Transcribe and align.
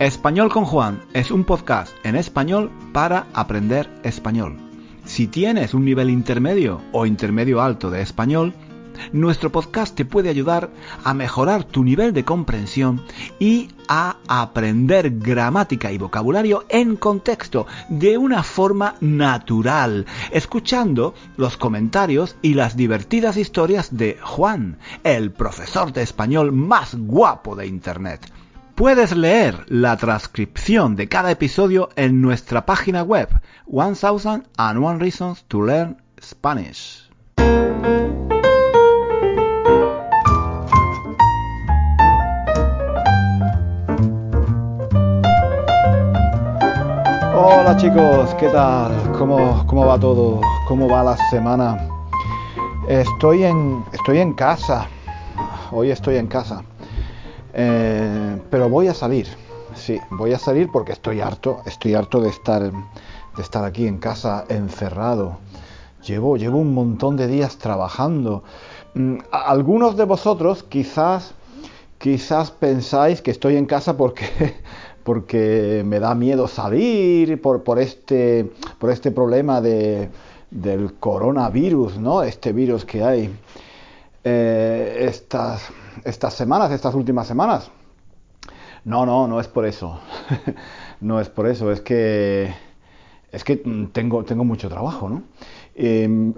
Español 0.00 0.50
con 0.50 0.64
Juan 0.64 1.00
es 1.12 1.30
un 1.30 1.44
podcast 1.44 1.94
en 2.04 2.16
español 2.16 2.72
para 2.92 3.28
aprender 3.32 3.88
español. 4.02 4.56
Si 5.04 5.28
tienes 5.28 5.72
un 5.72 5.84
nivel 5.84 6.10
intermedio 6.10 6.80
o 6.90 7.06
intermedio 7.06 7.62
alto 7.62 7.92
de 7.92 8.02
español, 8.02 8.54
nuestro 9.12 9.52
podcast 9.52 9.94
te 9.94 10.04
puede 10.04 10.30
ayudar 10.30 10.70
a 11.04 11.14
mejorar 11.14 11.62
tu 11.62 11.84
nivel 11.84 12.12
de 12.12 12.24
comprensión 12.24 13.02
y 13.38 13.68
a 13.86 14.16
aprender 14.26 15.10
gramática 15.20 15.92
y 15.92 15.98
vocabulario 15.98 16.64
en 16.70 16.96
contexto 16.96 17.68
de 17.88 18.18
una 18.18 18.42
forma 18.42 18.96
natural, 19.00 20.06
escuchando 20.32 21.14
los 21.36 21.56
comentarios 21.56 22.34
y 22.42 22.54
las 22.54 22.76
divertidas 22.76 23.36
historias 23.36 23.96
de 23.96 24.18
Juan, 24.20 24.76
el 25.04 25.30
profesor 25.30 25.92
de 25.92 26.02
español 26.02 26.50
más 26.50 26.96
guapo 26.96 27.54
de 27.54 27.68
Internet. 27.68 28.28
Puedes 28.74 29.14
leer 29.14 29.64
la 29.68 29.96
transcripción 29.96 30.96
de 30.96 31.08
cada 31.08 31.30
episodio 31.30 31.90
en 31.94 32.20
nuestra 32.20 32.66
página 32.66 33.04
web 33.04 33.28
1001 33.68 34.98
Reasons 34.98 35.44
to 35.44 35.62
Learn 35.62 36.02
Spanish. 36.20 37.08
Hola 47.36 47.76
chicos, 47.76 48.34
¿qué 48.40 48.48
tal? 48.48 49.12
¿Cómo, 49.16 49.64
¿Cómo 49.68 49.86
va 49.86 50.00
todo? 50.00 50.40
¿Cómo 50.66 50.88
va 50.88 51.04
la 51.04 51.16
semana? 51.30 51.78
Estoy 52.88 53.44
en, 53.44 53.84
estoy 53.92 54.18
en 54.18 54.32
casa. 54.32 54.88
Hoy 55.70 55.92
estoy 55.92 56.16
en 56.16 56.26
casa. 56.26 56.64
Eh, 57.54 58.40
pero 58.50 58.68
voy 58.68 58.88
a 58.88 58.94
salir. 58.94 59.26
Sí, 59.74 59.98
voy 60.10 60.32
a 60.32 60.38
salir 60.38 60.68
porque 60.72 60.92
estoy 60.92 61.20
harto. 61.20 61.60
Estoy 61.66 61.94
harto 61.94 62.20
de 62.20 62.28
estar, 62.28 62.62
de 62.62 63.42
estar 63.42 63.64
aquí 63.64 63.86
en 63.86 63.98
casa 63.98 64.44
encerrado. 64.48 65.38
Llevo, 66.06 66.36
llevo 66.36 66.58
un 66.58 66.74
montón 66.74 67.16
de 67.16 67.26
días 67.26 67.56
trabajando. 67.56 68.44
Mm, 68.94 69.18
algunos 69.30 69.96
de 69.96 70.04
vosotros 70.04 70.62
quizás, 70.64 71.34
quizás 71.98 72.50
pensáis 72.50 73.22
que 73.22 73.30
estoy 73.30 73.56
en 73.56 73.66
casa 73.66 73.96
porque 73.96 74.26
porque 75.04 75.82
me 75.84 76.00
da 76.00 76.14
miedo 76.14 76.48
salir 76.48 77.40
por, 77.40 77.62
por, 77.62 77.78
este, 77.78 78.50
por 78.78 78.90
este 78.90 79.10
problema 79.10 79.60
de, 79.60 80.08
del 80.50 80.94
coronavirus, 80.94 81.98
¿no? 81.98 82.22
Este 82.22 82.52
virus 82.52 82.84
que 82.84 83.04
hay 83.04 83.30
eh, 84.24 85.06
estas, 85.06 85.68
estas 86.04 86.34
semanas, 86.34 86.70
estas 86.70 86.94
últimas 86.94 87.26
semanas. 87.26 87.70
No, 88.84 89.06
no, 89.06 89.26
no 89.26 89.40
es 89.40 89.48
por 89.48 89.64
eso. 89.66 89.98
no 91.00 91.20
es 91.20 91.28
por 91.28 91.46
eso, 91.46 91.72
es 91.72 91.80
que 91.80 92.52
es 93.32 93.42
que 93.42 93.56
tengo, 93.92 94.24
tengo 94.24 94.44
mucho 94.44 94.68
trabajo, 94.68 95.08
¿no? 95.08 95.22
Y, 95.74 96.32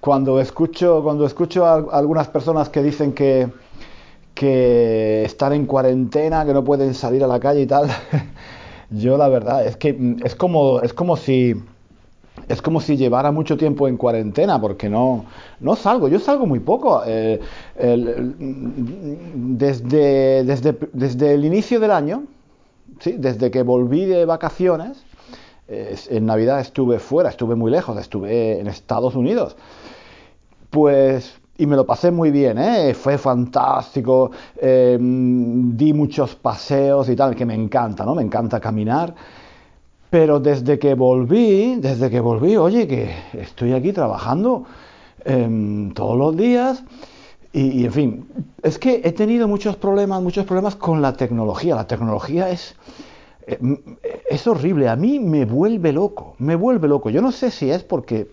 cuando 0.00 0.40
escucho, 0.40 1.02
cuando 1.02 1.24
escucho 1.24 1.64
a 1.64 1.76
algunas 1.98 2.28
personas 2.28 2.68
que 2.68 2.82
dicen 2.82 3.14
que, 3.14 3.48
que 4.34 5.24
están 5.24 5.54
en 5.54 5.64
cuarentena, 5.64 6.44
que 6.44 6.52
no 6.52 6.62
pueden 6.62 6.92
salir 6.92 7.24
a 7.24 7.26
la 7.26 7.40
calle 7.40 7.62
y 7.62 7.66
tal. 7.66 7.88
Yo 8.90 9.16
la 9.16 9.28
verdad 9.28 9.66
es 9.66 9.76
que 9.76 9.94
mm, 9.94 10.18
es 10.24 10.34
como 10.34 10.80
es 10.80 10.92
como 10.92 11.16
si 11.16 11.54
es 12.48 12.62
como 12.62 12.80
si 12.80 12.96
llevara 12.96 13.32
mucho 13.32 13.56
tiempo 13.56 13.88
en 13.88 13.96
cuarentena 13.96 14.60
porque 14.60 14.88
no 14.88 15.24
no 15.60 15.76
salgo. 15.76 16.08
Yo 16.08 16.18
salgo 16.18 16.46
muy 16.46 16.60
poco. 16.60 17.02
Eh, 17.06 17.40
desde, 19.34 20.44
desde, 20.44 20.78
desde 20.92 21.34
el 21.34 21.44
inicio 21.44 21.80
del 21.80 21.90
año, 21.90 22.24
¿sí? 23.00 23.16
desde 23.18 23.50
que 23.50 23.62
volví 23.62 24.04
de 24.04 24.24
vacaciones, 24.24 25.02
en 25.68 26.26
Navidad 26.26 26.60
estuve 26.60 27.00
fuera, 27.00 27.28
estuve 27.30 27.56
muy 27.56 27.72
lejos, 27.72 27.98
estuve 27.98 28.60
en 28.60 28.68
Estados 28.68 29.16
Unidos. 29.16 29.56
Pues 30.70 31.40
y 31.58 31.66
me 31.66 31.76
lo 31.76 31.86
pasé 31.86 32.10
muy 32.10 32.30
bien, 32.30 32.58
¿eh? 32.58 32.92
fue 32.94 33.16
fantástico, 33.16 34.30
eh, 34.60 34.98
di 35.00 35.92
muchos 35.92 36.34
paseos 36.34 37.08
y 37.08 37.16
tal, 37.16 37.34
que 37.34 37.46
me 37.46 37.54
encanta, 37.54 38.04
¿no? 38.04 38.14
Me 38.14 38.22
encanta 38.22 38.60
caminar. 38.60 39.14
Pero 40.10 40.40
desde 40.40 40.78
que 40.78 40.94
volví, 40.94 41.76
desde 41.76 42.10
que 42.10 42.20
volví, 42.20 42.56
oye, 42.56 42.86
que 42.86 43.14
estoy 43.32 43.72
aquí 43.72 43.92
trabajando 43.92 44.64
em, 45.24 45.92
todos 45.92 46.16
los 46.16 46.36
días 46.36 46.84
y, 47.52 47.84
en 47.86 47.92
fin, 47.92 48.28
es 48.62 48.78
que 48.78 49.00
he 49.02 49.12
tenido 49.12 49.48
muchos 49.48 49.76
problemas, 49.76 50.22
muchos 50.22 50.44
problemas 50.44 50.76
con 50.76 51.00
la 51.00 51.14
tecnología. 51.14 51.74
La 51.74 51.86
tecnología 51.86 52.50
es, 52.50 52.76
eh, 53.46 53.58
es 54.28 54.46
horrible, 54.46 54.88
a 54.88 54.96
mí 54.96 55.18
me 55.18 55.46
vuelve 55.46 55.92
loco, 55.92 56.36
me 56.38 56.54
vuelve 56.54 56.86
loco. 56.86 57.08
Yo 57.10 57.22
no 57.22 57.32
sé 57.32 57.50
si 57.50 57.70
es 57.70 57.82
porque 57.82 58.28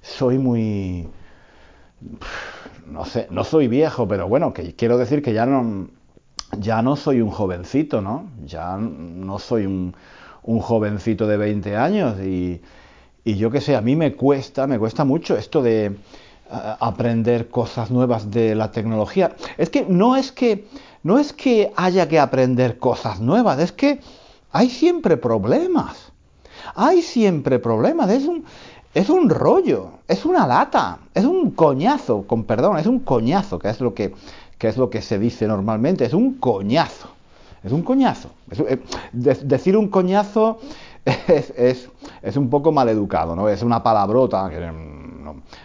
soy 0.00 0.38
muy 0.38 1.08
no 2.86 3.04
sé, 3.04 3.28
no 3.30 3.44
soy 3.44 3.68
viejo, 3.68 4.06
pero 4.08 4.28
bueno, 4.28 4.52
que 4.52 4.74
quiero 4.74 4.98
decir 4.98 5.22
que 5.22 5.32
ya 5.32 5.46
no, 5.46 5.88
ya 6.58 6.82
no 6.82 6.96
soy 6.96 7.20
un 7.20 7.30
jovencito, 7.30 8.00
¿no? 8.00 8.30
Ya 8.44 8.76
no 8.76 9.38
soy 9.38 9.66
un, 9.66 9.94
un 10.42 10.60
jovencito 10.60 11.26
de 11.26 11.36
20 11.36 11.76
años 11.76 12.18
y, 12.20 12.60
y 13.24 13.36
yo 13.36 13.50
qué 13.50 13.60
sé, 13.60 13.76
a 13.76 13.80
mí 13.80 13.96
me 13.96 14.14
cuesta, 14.14 14.66
me 14.66 14.78
cuesta 14.78 15.04
mucho 15.04 15.36
esto 15.36 15.62
de 15.62 15.86
eh, 15.86 15.92
aprender 16.48 17.48
cosas 17.48 17.90
nuevas 17.90 18.30
de 18.30 18.54
la 18.54 18.70
tecnología. 18.70 19.36
Es 19.58 19.70
que 19.70 19.84
no 19.88 20.16
es 20.16 20.32
que 20.32 20.66
no 21.02 21.18
es 21.18 21.32
que 21.32 21.72
haya 21.76 22.08
que 22.08 22.18
aprender 22.18 22.78
cosas 22.78 23.20
nuevas, 23.20 23.58
es 23.58 23.72
que 23.72 24.00
hay 24.52 24.70
siempre 24.70 25.16
problemas. 25.16 26.12
Hay 26.74 27.00
siempre 27.00 27.58
problemas, 27.58 28.10
es 28.10 28.26
un 28.26 28.44
es 28.92 29.08
un 29.08 29.30
rollo, 29.30 29.90
es 30.08 30.24
una 30.24 30.46
lata, 30.46 30.98
es 31.14 31.24
un 31.24 31.52
coñazo, 31.52 32.24
con 32.26 32.44
perdón, 32.44 32.78
es 32.78 32.86
un 32.86 33.00
coñazo, 33.00 33.58
que 33.58 33.68
es 33.68 33.80
lo 33.80 33.94
que, 33.94 34.12
es 34.58 34.76
lo 34.76 34.90
que 34.90 35.00
se 35.00 35.18
dice 35.18 35.46
normalmente, 35.46 36.04
es 36.04 36.12
un 36.12 36.34
coñazo, 36.34 37.10
es 37.62 37.72
un 37.72 37.82
coñazo. 37.82 38.30
Eh, 38.50 38.78
decir 39.12 39.76
un 39.76 39.88
coñazo 39.88 40.58
es, 41.04 41.52
es, 42.22 42.36
un 42.36 42.50
poco 42.50 42.72
maleducado, 42.72 43.36
¿no? 43.36 43.48
Es 43.48 43.62
una 43.62 43.82
palabrota 43.82 44.48
que 44.50 44.60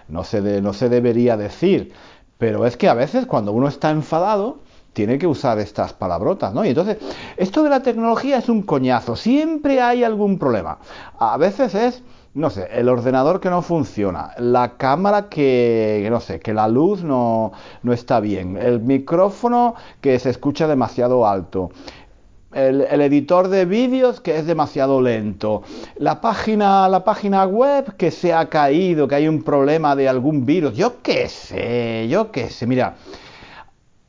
no, 0.08 0.24
se 0.24 0.62
no 0.62 0.74
se 0.74 0.90
debería 0.90 1.38
decir, 1.38 1.92
pero 2.38 2.66
es 2.66 2.78
que 2.78 2.90
a 2.90 2.94
veces 2.94 3.26
cuando 3.26 3.52
uno 3.52 3.68
está 3.68 3.92
enfadado, 3.92 4.60
tiene 4.94 5.18
que 5.18 5.28
usar 5.28 5.60
estas 5.60 5.92
palabrotas, 5.92 6.54
¿no? 6.54 6.64
Y 6.64 6.70
entonces, 6.70 6.98
esto 7.36 7.64
de 7.64 7.70
la 7.70 7.82
tecnología 7.82 8.38
es 8.38 8.48
un 8.48 8.62
coñazo, 8.62 9.18
siempre 9.18 9.82
hay 9.82 10.06
algún 10.06 10.40
problema. 10.40 10.78
A 11.20 11.36
veces 11.38 11.76
es 11.76 12.02
no 12.36 12.50
sé, 12.50 12.68
el 12.74 12.90
ordenador 12.90 13.40
que 13.40 13.50
no 13.50 13.62
funciona, 13.62 14.32
la 14.38 14.76
cámara 14.76 15.30
que, 15.30 16.06
no 16.12 16.20
sé, 16.20 16.42
que 16.42 16.54
la 16.54 16.68
luz 16.68 17.02
no, 17.02 17.54
no 17.82 17.94
está 17.94 18.20
bien, 18.20 18.58
el 18.58 18.82
micrófono 18.82 19.76
que 20.02 20.20
se 20.20 20.32
escucha 20.32 20.68
demasiado 20.68 21.26
alto, 21.26 21.72
el, 22.52 22.82
editor 22.82 23.48
de 23.48 23.64
vídeos 23.64 24.20
que 24.20 24.38
es 24.38 24.46
demasiado 24.46 25.02
lento, 25.02 25.64
la 25.96 26.20
página, 26.20 26.90
la 26.90 27.06
página 27.06 27.46
web 27.46 27.96
que 27.96 28.12
se 28.12 28.34
ha 28.34 28.50
caído, 28.50 29.08
que 29.08 29.16
hay 29.16 29.30
un 29.30 29.42
problema 29.42 29.96
de 29.96 30.10
algún 30.10 30.46
virus, 30.46 30.76
yo 30.76 31.02
qué 31.02 31.30
sé, 31.30 32.08
yo 32.10 32.32
qué 32.32 32.50
sé, 32.50 32.68
mira, 32.68 32.96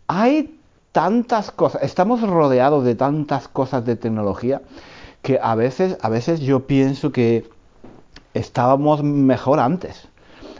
hay 0.08 0.58
tantas 0.90 1.52
cosas, 1.52 1.84
estamos 1.84 2.22
rodeados 2.22 2.84
de 2.84 2.96
tantas 2.96 3.46
cosas 3.46 3.84
de 3.84 3.94
tecnología 3.94 4.62
que 5.22 5.38
a 5.40 5.54
veces, 5.54 5.96
a 6.02 6.08
veces 6.08 6.40
yo 6.40 6.66
pienso 6.66 7.12
que 7.12 7.55
estábamos 8.36 9.02
mejor 9.02 9.60
antes. 9.60 10.08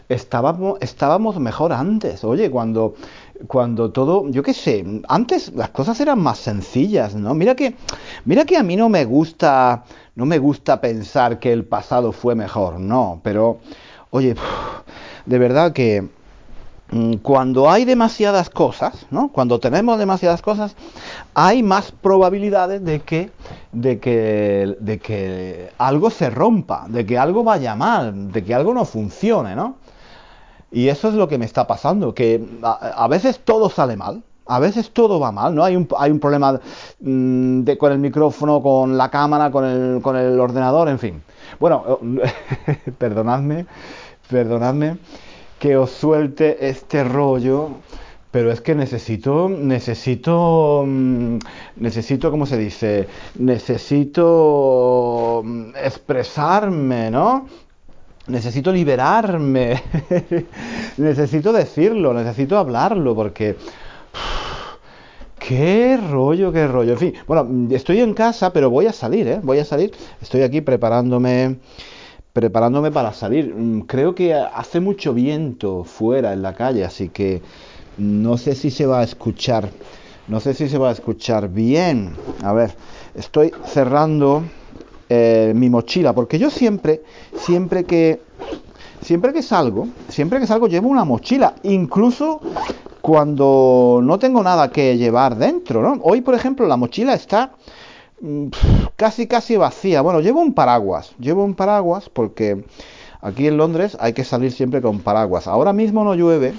Estábamos, 0.09 0.77
estábamos 0.81 1.39
mejor 1.39 1.73
antes. 1.73 2.23
Oye, 2.23 2.49
cuando, 2.49 2.95
cuando 3.47 3.91
todo, 3.91 4.29
yo 4.29 4.41
qué 4.41 4.53
sé, 4.53 4.85
antes 5.07 5.53
las 5.53 5.69
cosas 5.69 5.99
eran 5.99 6.19
más 6.19 6.39
sencillas, 6.39 7.13
¿no? 7.13 7.33
Mira 7.33 7.55
que, 7.55 7.75
mira 8.25 8.45
que 8.45 8.57
a 8.57 8.63
mí 8.63 8.75
no 8.75 8.89
me 8.89 9.05
gusta, 9.05 9.83
no 10.15 10.25
me 10.25 10.39
gusta 10.39 10.79
pensar 10.81 11.39
que 11.39 11.51
el 11.51 11.65
pasado 11.65 12.11
fue 12.11 12.35
mejor, 12.35 12.79
no, 12.79 13.19
pero, 13.21 13.59
oye, 14.11 14.35
de 15.25 15.37
verdad 15.37 15.73
que 15.73 16.07
cuando 17.21 17.69
hay 17.69 17.83
demasiadas 17.83 18.49
cosas, 18.49 19.07
¿no? 19.11 19.29
Cuando 19.29 19.59
tenemos 19.59 19.99
demasiadas 19.99 20.41
cosas, 20.41 20.75
hay 21.33 21.61
más 21.61 21.91
probabilidades 21.91 22.83
de 22.83 23.01
que, 23.01 23.29
de 23.73 23.99
que, 23.99 24.77
de 24.79 24.97
que 24.99 25.69
algo 25.77 26.09
se 26.09 26.29
rompa, 26.29 26.85
de 26.87 27.05
que 27.05 27.17
algo 27.17 27.43
vaya 27.43 27.75
mal, 27.75 28.31
de 28.31 28.43
que 28.43 28.53
algo 28.53 28.73
no 28.73 28.85
funcione, 28.85 29.53
¿no? 29.55 29.75
Y 30.71 30.87
eso 30.87 31.09
es 31.09 31.13
lo 31.13 31.27
que 31.27 31.37
me 31.37 31.45
está 31.45 31.67
pasando, 31.67 32.13
que 32.13 32.43
a, 32.63 33.07
veces 33.09 33.39
todo 33.43 33.69
sale 33.69 33.97
mal, 33.97 34.23
a 34.45 34.59
veces 34.59 34.91
todo 34.91 35.19
va 35.19 35.33
mal, 35.33 35.55
¿no? 35.55 35.65
Hay 35.65 35.75
un, 35.75 35.89
hay 35.97 36.11
un 36.11 36.19
problema 36.19 36.59
mm, 37.01 37.63
de, 37.63 37.77
con 37.77 37.91
el 37.91 37.99
micrófono, 37.99 38.61
con 38.61 38.97
la 38.97 39.09
cámara, 39.09 39.51
con 39.51 39.65
el, 39.65 40.01
con 40.01 40.15
el 40.15 40.39
ordenador, 40.39 40.87
en 40.87 40.99
fin. 40.99 41.21
Bueno, 41.59 41.99
perdonadme, 42.97 43.65
perdonadme 44.29 44.97
que 45.59 45.77
os 45.77 45.91
suelte 45.91 46.69
este 46.69 47.03
rollo, 47.03 47.69
pero 48.31 48.51
es 48.51 48.61
que 48.61 48.75
necesito, 48.75 49.49
necesito, 49.49 50.83
mm, 50.85 51.37
necesito, 51.77 52.29
¿cómo 52.29 52.45
se 52.45 52.57
dice? 52.57 53.07
Necesito 53.39 54.21
mm, 55.43 55.69
expresarme, 55.83 57.09
¿no? 57.09 57.47
Necesito 58.27 58.71
liberarme, 58.71 59.81
necesito 60.97 61.53
decirlo, 61.53 62.13
necesito 62.13 62.57
hablarlo, 62.57 63.15
porque... 63.15 63.55
Qué 65.39 65.97
rollo, 65.97 66.51
qué 66.51 66.67
rollo. 66.67 66.93
En 66.93 66.97
fin, 66.97 67.13
bueno, 67.25 67.47
estoy 67.73 68.01
en 68.01 68.13
casa, 68.13 68.51
pero 68.51 68.69
voy 68.69 68.87
a 68.87 68.91
salir, 68.91 69.27
¿eh? 69.27 69.39
Voy 69.41 69.59
a 69.59 69.65
salir. 69.65 69.93
Estoy 70.21 70.41
aquí 70.41 70.59
preparándome, 70.59 71.55
preparándome 72.37 72.91
para 72.91 73.13
salir. 73.13 73.51
Mm, 73.51 73.81
creo 73.87 74.13
que 74.13 74.31
hace 74.35 74.79
mucho 74.79 75.11
viento 75.11 75.83
fuera 75.83 76.33
en 76.33 76.43
la 76.43 76.53
calle, 76.53 76.85
así 76.85 77.09
que 77.09 77.41
no 77.97 78.37
sé 78.37 78.53
si 78.53 78.69
se 78.69 78.85
va 78.85 78.99
a 78.99 79.03
escuchar. 79.03 79.71
No 80.27 80.39
sé 80.39 80.53
si 80.53 80.69
se 80.69 80.77
va 80.77 80.89
a 80.89 80.91
escuchar 80.91 81.49
bien. 81.49 82.13
A 82.43 82.53
ver, 82.53 82.75
estoy 83.15 83.51
cerrando 83.65 84.43
eh, 85.09 85.51
mi 85.55 85.67
mochila, 85.71 86.13
porque 86.13 86.37
yo 86.37 86.51
siempre, 86.51 87.01
siempre 87.39 87.85
que, 87.85 88.21
siempre 89.01 89.33
que 89.33 89.41
salgo, 89.41 89.87
siempre 90.07 90.39
que 90.39 90.45
salgo 90.45 90.67
llevo 90.67 90.89
una 90.89 91.05
mochila, 91.05 91.55
incluso 91.63 92.39
cuando 93.01 93.99
no 94.03 94.19
tengo 94.19 94.43
nada 94.43 94.69
que 94.69 94.95
llevar 94.95 95.37
dentro. 95.37 95.97
Hoy, 96.03 96.21
por 96.21 96.35
ejemplo, 96.35 96.67
la 96.67 96.77
mochila 96.77 97.15
está 97.15 97.53
casi 98.95 99.27
casi 99.27 99.57
vacía. 99.57 100.01
Bueno, 100.01 100.21
llevo 100.21 100.41
un 100.41 100.53
paraguas, 100.53 101.13
llevo 101.19 101.43
un 101.43 101.55
paraguas 101.55 102.09
porque 102.09 102.63
aquí 103.21 103.47
en 103.47 103.57
Londres 103.57 103.97
hay 103.99 104.13
que 104.13 104.23
salir 104.23 104.51
siempre 104.51 104.81
con 104.81 104.99
paraguas. 104.99 105.47
Ahora 105.47 105.73
mismo 105.73 106.03
no 106.03 106.15
llueve, 106.15 106.53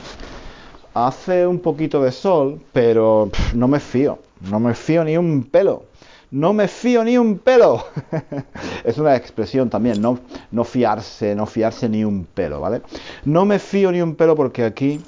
hace 0.94 1.46
un 1.46 1.60
poquito 1.60 2.02
de 2.02 2.12
sol, 2.12 2.60
pero 2.72 3.30
no 3.54 3.68
me 3.68 3.80
fío, 3.80 4.18
no 4.50 4.60
me 4.60 4.74
fío 4.74 5.04
ni 5.04 5.16
un 5.16 5.44
pelo. 5.44 5.84
No 6.30 6.52
me 6.52 6.68
fío 6.68 7.04
ni 7.04 7.16
un 7.16 7.38
pelo. 7.38 7.86
es 8.84 8.98
una 8.98 9.16
expresión 9.16 9.70
también, 9.70 10.02
no, 10.02 10.18
no 10.50 10.62
fiarse, 10.62 11.34
no 11.34 11.46
fiarse 11.46 11.88
ni 11.88 12.04
un 12.04 12.26
pelo, 12.26 12.60
¿vale? 12.60 12.82
No 13.24 13.46
me 13.46 13.58
fío 13.58 13.90
ni 13.92 14.02
un 14.02 14.14
pelo 14.14 14.36
porque 14.36 14.64
aquí 14.64 15.00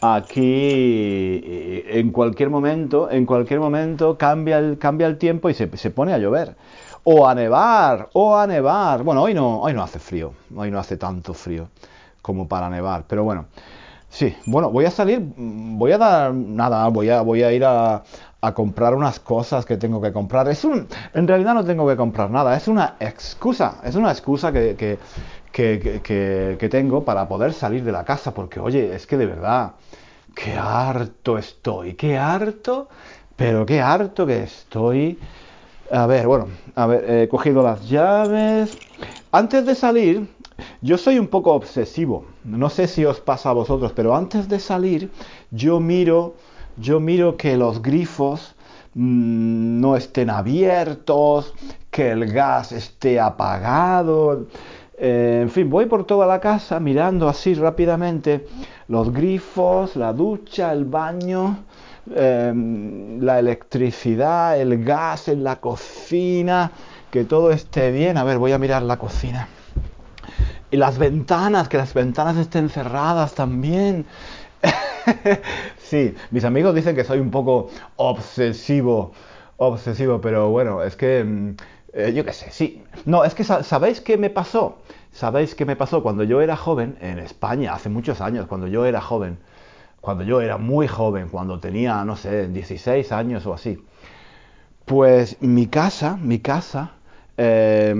aquí 0.00 1.42
en 1.86 2.10
cualquier 2.10 2.50
momento, 2.50 3.10
en 3.10 3.26
cualquier 3.26 3.60
momento 3.60 4.16
cambia 4.16 4.58
el, 4.58 4.78
cambia 4.78 5.06
el 5.06 5.18
tiempo 5.18 5.50
y 5.50 5.54
se, 5.54 5.66
pone 5.66 6.12
a 6.12 6.18
llover. 6.18 6.56
O 7.02 7.26
a 7.26 7.34
nevar, 7.34 8.10
o 8.12 8.36
a 8.36 8.46
nevar. 8.46 9.02
Bueno, 9.02 9.22
hoy 9.22 9.34
no, 9.34 9.60
hoy 9.60 9.72
no 9.72 9.82
hace 9.82 9.98
frío, 9.98 10.32
hoy 10.54 10.70
no 10.70 10.78
hace 10.78 10.96
tanto 10.96 11.32
frío 11.32 11.68
como 12.22 12.46
para 12.46 12.68
nevar, 12.68 13.04
pero 13.06 13.24
bueno. 13.24 13.46
Sí, 14.10 14.34
bueno, 14.46 14.70
voy 14.70 14.86
a 14.86 14.90
salir, 14.90 15.22
voy 15.36 15.92
a 15.92 15.98
dar, 15.98 16.34
nada, 16.34 16.88
voy 16.88 17.10
a, 17.10 17.20
voy 17.22 17.44
a 17.44 17.52
ir 17.52 17.64
a, 17.64 18.02
a 18.40 18.54
comprar 18.54 18.94
unas 18.94 19.20
cosas 19.20 19.66
que 19.66 19.76
tengo 19.76 20.00
que 20.00 20.12
comprar. 20.12 20.48
Es 20.48 20.64
un, 20.64 20.86
en 21.14 21.28
realidad 21.28 21.54
no 21.54 21.64
tengo 21.64 21.86
que 21.86 21.96
comprar 21.96 22.30
nada, 22.30 22.56
es 22.56 22.68
una 22.68 22.96
excusa, 23.00 23.80
es 23.84 23.94
una 23.96 24.10
excusa 24.10 24.52
que, 24.52 24.98
que, 25.52 26.00
que, 26.58 26.68
tengo 26.68 27.04
para 27.04 27.28
poder 27.28 27.52
salir 27.52 27.84
de 27.84 27.92
la 27.92 28.04
casa, 28.04 28.32
porque 28.32 28.60
oye, 28.60 28.94
es 28.94 29.06
que 29.06 29.16
de 29.16 29.26
verdad, 29.26 29.72
qué 30.34 30.54
harto 30.54 31.38
estoy, 31.38 31.94
qué 31.94 32.16
harto, 32.16 32.88
pero 33.36 33.66
qué 33.66 33.80
harto 33.80 34.26
que 34.26 34.42
estoy. 34.44 35.18
A 35.90 36.06
ver, 36.06 36.26
bueno, 36.26 36.48
a 36.76 36.86
ver, 36.86 37.10
he 37.10 37.28
cogido 37.28 37.62
las 37.62 37.88
llaves. 37.88 38.78
Antes 39.32 39.66
de 39.66 39.74
salir, 39.74 40.28
yo 40.80 40.96
soy 40.98 41.18
un 41.18 41.28
poco 41.28 41.52
obsesivo. 41.52 42.26
No 42.44 42.70
sé 42.70 42.86
si 42.86 43.04
os 43.04 43.20
pasa 43.20 43.50
a 43.50 43.52
vosotros, 43.52 43.92
pero 43.92 44.14
antes 44.14 44.48
de 44.48 44.60
salir, 44.60 45.10
yo 45.50 45.80
miro, 45.80 46.34
yo 46.76 47.00
miro 47.00 47.36
que 47.36 47.56
los 47.56 47.82
grifos 47.82 48.54
mmm, 48.94 49.80
no 49.80 49.96
estén 49.96 50.30
abiertos, 50.30 51.54
que 51.90 52.10
el 52.12 52.32
gas 52.32 52.72
esté 52.72 53.18
apagado. 53.18 54.46
Eh, 55.02 55.38
en 55.40 55.48
fin, 55.48 55.70
voy 55.70 55.86
por 55.86 56.04
toda 56.04 56.26
la 56.26 56.40
casa 56.40 56.78
mirando 56.78 57.26
así 57.26 57.54
rápidamente 57.54 58.46
los 58.88 59.10
grifos, 59.10 59.96
la 59.96 60.12
ducha, 60.12 60.74
el 60.74 60.84
baño, 60.84 61.64
eh, 62.14 62.52
la 63.18 63.38
electricidad, 63.38 64.60
el 64.60 64.84
gas 64.84 65.28
en 65.28 65.42
la 65.42 65.56
cocina, 65.56 66.70
que 67.10 67.24
todo 67.24 67.50
esté 67.50 67.90
bien. 67.92 68.18
A 68.18 68.24
ver, 68.24 68.36
voy 68.36 68.52
a 68.52 68.58
mirar 68.58 68.82
la 68.82 68.98
cocina. 68.98 69.48
Y 70.70 70.76
las 70.76 70.98
ventanas, 70.98 71.70
que 71.70 71.78
las 71.78 71.94
ventanas 71.94 72.36
estén 72.36 72.68
cerradas 72.68 73.34
también. 73.34 74.04
sí, 75.78 76.14
mis 76.30 76.44
amigos 76.44 76.74
dicen 76.74 76.94
que 76.94 77.04
soy 77.04 77.20
un 77.20 77.30
poco 77.30 77.70
obsesivo, 77.96 79.12
obsesivo, 79.56 80.20
pero 80.20 80.50
bueno, 80.50 80.82
es 80.82 80.94
que, 80.94 81.24
mm, 81.24 81.56
eh, 81.94 82.12
yo 82.14 82.22
qué 82.22 82.34
sé, 82.34 82.50
sí. 82.50 82.82
No, 83.06 83.24
es 83.24 83.34
que 83.34 83.44
¿sabéis 83.44 84.02
qué 84.02 84.18
me 84.18 84.28
pasó? 84.28 84.79
¿Sabéis 85.12 85.54
qué 85.54 85.64
me 85.64 85.76
pasó 85.76 86.02
cuando 86.02 86.24
yo 86.24 86.40
era 86.40 86.56
joven 86.56 86.96
en 87.00 87.18
España, 87.18 87.74
hace 87.74 87.88
muchos 87.88 88.20
años, 88.20 88.46
cuando 88.46 88.66
yo 88.68 88.84
era 88.84 89.00
joven, 89.00 89.38
cuando 90.00 90.24
yo 90.24 90.40
era 90.40 90.56
muy 90.56 90.86
joven, 90.86 91.28
cuando 91.28 91.58
tenía, 91.58 92.04
no 92.04 92.16
sé, 92.16 92.48
16 92.48 93.12
años 93.12 93.44
o 93.46 93.52
así? 93.52 93.82
Pues 94.84 95.40
mi 95.42 95.66
casa, 95.66 96.16
mi 96.16 96.38
casa, 96.38 96.92
eh, 97.36 97.94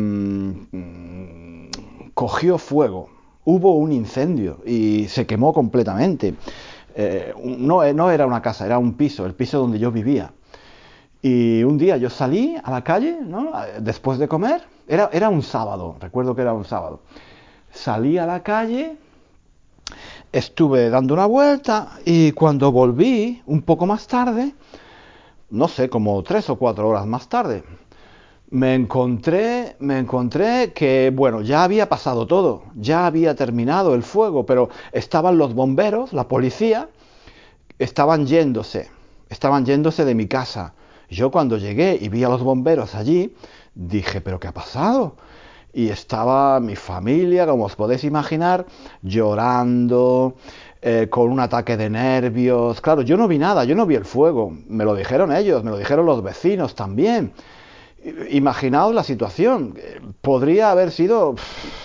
cogió 2.14 2.58
fuego, 2.58 3.08
hubo 3.44 3.76
un 3.76 3.92
incendio 3.92 4.58
y 4.64 5.06
se 5.08 5.26
quemó 5.26 5.52
completamente. 5.52 6.34
Eh, 6.94 7.34
no, 7.44 7.92
no 7.92 8.10
era 8.10 8.26
una 8.26 8.42
casa, 8.42 8.66
era 8.66 8.78
un 8.78 8.94
piso, 8.94 9.26
el 9.26 9.34
piso 9.34 9.58
donde 9.58 9.78
yo 9.78 9.90
vivía. 9.90 10.32
Y 11.22 11.62
un 11.64 11.76
día 11.76 11.96
yo 11.96 12.08
salí 12.08 12.56
a 12.62 12.70
la 12.70 12.82
calle, 12.82 13.18
¿no? 13.20 13.52
después 13.80 14.18
de 14.18 14.26
comer, 14.26 14.62
era, 14.90 15.08
era 15.12 15.28
un 15.28 15.42
sábado, 15.42 15.94
recuerdo 16.00 16.34
que 16.34 16.42
era 16.42 16.52
un 16.52 16.64
sábado. 16.64 17.00
Salí 17.70 18.18
a 18.18 18.26
la 18.26 18.42
calle, 18.42 18.96
estuve 20.32 20.90
dando 20.90 21.14
una 21.14 21.26
vuelta 21.26 22.00
y 22.04 22.32
cuando 22.32 22.72
volví, 22.72 23.40
un 23.46 23.62
poco 23.62 23.86
más 23.86 24.08
tarde, 24.08 24.52
no 25.50 25.68
sé, 25.68 25.88
como 25.88 26.20
tres 26.24 26.50
o 26.50 26.56
cuatro 26.56 26.88
horas 26.88 27.06
más 27.06 27.28
tarde, 27.28 27.62
me 28.50 28.74
encontré, 28.74 29.76
me 29.78 29.96
encontré 30.00 30.72
que, 30.72 31.12
bueno, 31.14 31.40
ya 31.40 31.62
había 31.62 31.88
pasado 31.88 32.26
todo, 32.26 32.64
ya 32.74 33.06
había 33.06 33.36
terminado 33.36 33.94
el 33.94 34.02
fuego, 34.02 34.44
pero 34.44 34.70
estaban 34.90 35.38
los 35.38 35.54
bomberos, 35.54 36.12
la 36.12 36.26
policía, 36.26 36.88
estaban 37.78 38.26
yéndose, 38.26 38.90
estaban 39.28 39.64
yéndose 39.64 40.04
de 40.04 40.16
mi 40.16 40.26
casa. 40.26 40.74
Yo 41.08 41.30
cuando 41.30 41.58
llegué 41.58 41.96
y 42.00 42.08
vi 42.08 42.24
a 42.24 42.28
los 42.28 42.42
bomberos 42.42 42.96
allí, 42.96 43.34
dije, 43.74 44.20
pero 44.20 44.40
¿qué 44.40 44.48
ha 44.48 44.52
pasado? 44.52 45.16
Y 45.72 45.88
estaba 45.88 46.58
mi 46.60 46.76
familia, 46.76 47.46
como 47.46 47.66
os 47.66 47.76
podéis 47.76 48.04
imaginar, 48.04 48.66
llorando, 49.02 50.34
eh, 50.82 51.08
con 51.10 51.30
un 51.30 51.40
ataque 51.40 51.76
de 51.76 51.90
nervios. 51.90 52.80
Claro, 52.80 53.02
yo 53.02 53.16
no 53.16 53.28
vi 53.28 53.38
nada, 53.38 53.64
yo 53.64 53.74
no 53.74 53.86
vi 53.86 53.96
el 53.96 54.04
fuego. 54.04 54.52
Me 54.68 54.84
lo 54.84 54.94
dijeron 54.94 55.32
ellos, 55.32 55.62
me 55.62 55.70
lo 55.70 55.76
dijeron 55.76 56.06
los 56.06 56.22
vecinos 56.22 56.74
también. 56.74 57.32
Imaginaos 58.30 58.94
la 58.94 59.04
situación. 59.04 59.74
Podría 60.22 60.70
haber 60.70 60.90
sido 60.90 61.34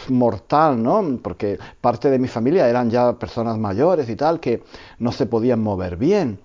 mortal, 0.08 0.82
¿no? 0.82 1.20
Porque 1.22 1.60
parte 1.82 2.10
de 2.10 2.20
mi 2.20 2.30
familia 2.30 2.70
eran 2.70 2.90
ya 2.90 3.20
personas 3.20 3.58
mayores 3.58 4.10
y 4.10 4.16
tal, 4.16 4.40
que 4.40 4.64
no 4.98 5.12
se 5.12 5.26
podían 5.26 5.62
mover 5.62 5.98
bien. 5.98 6.40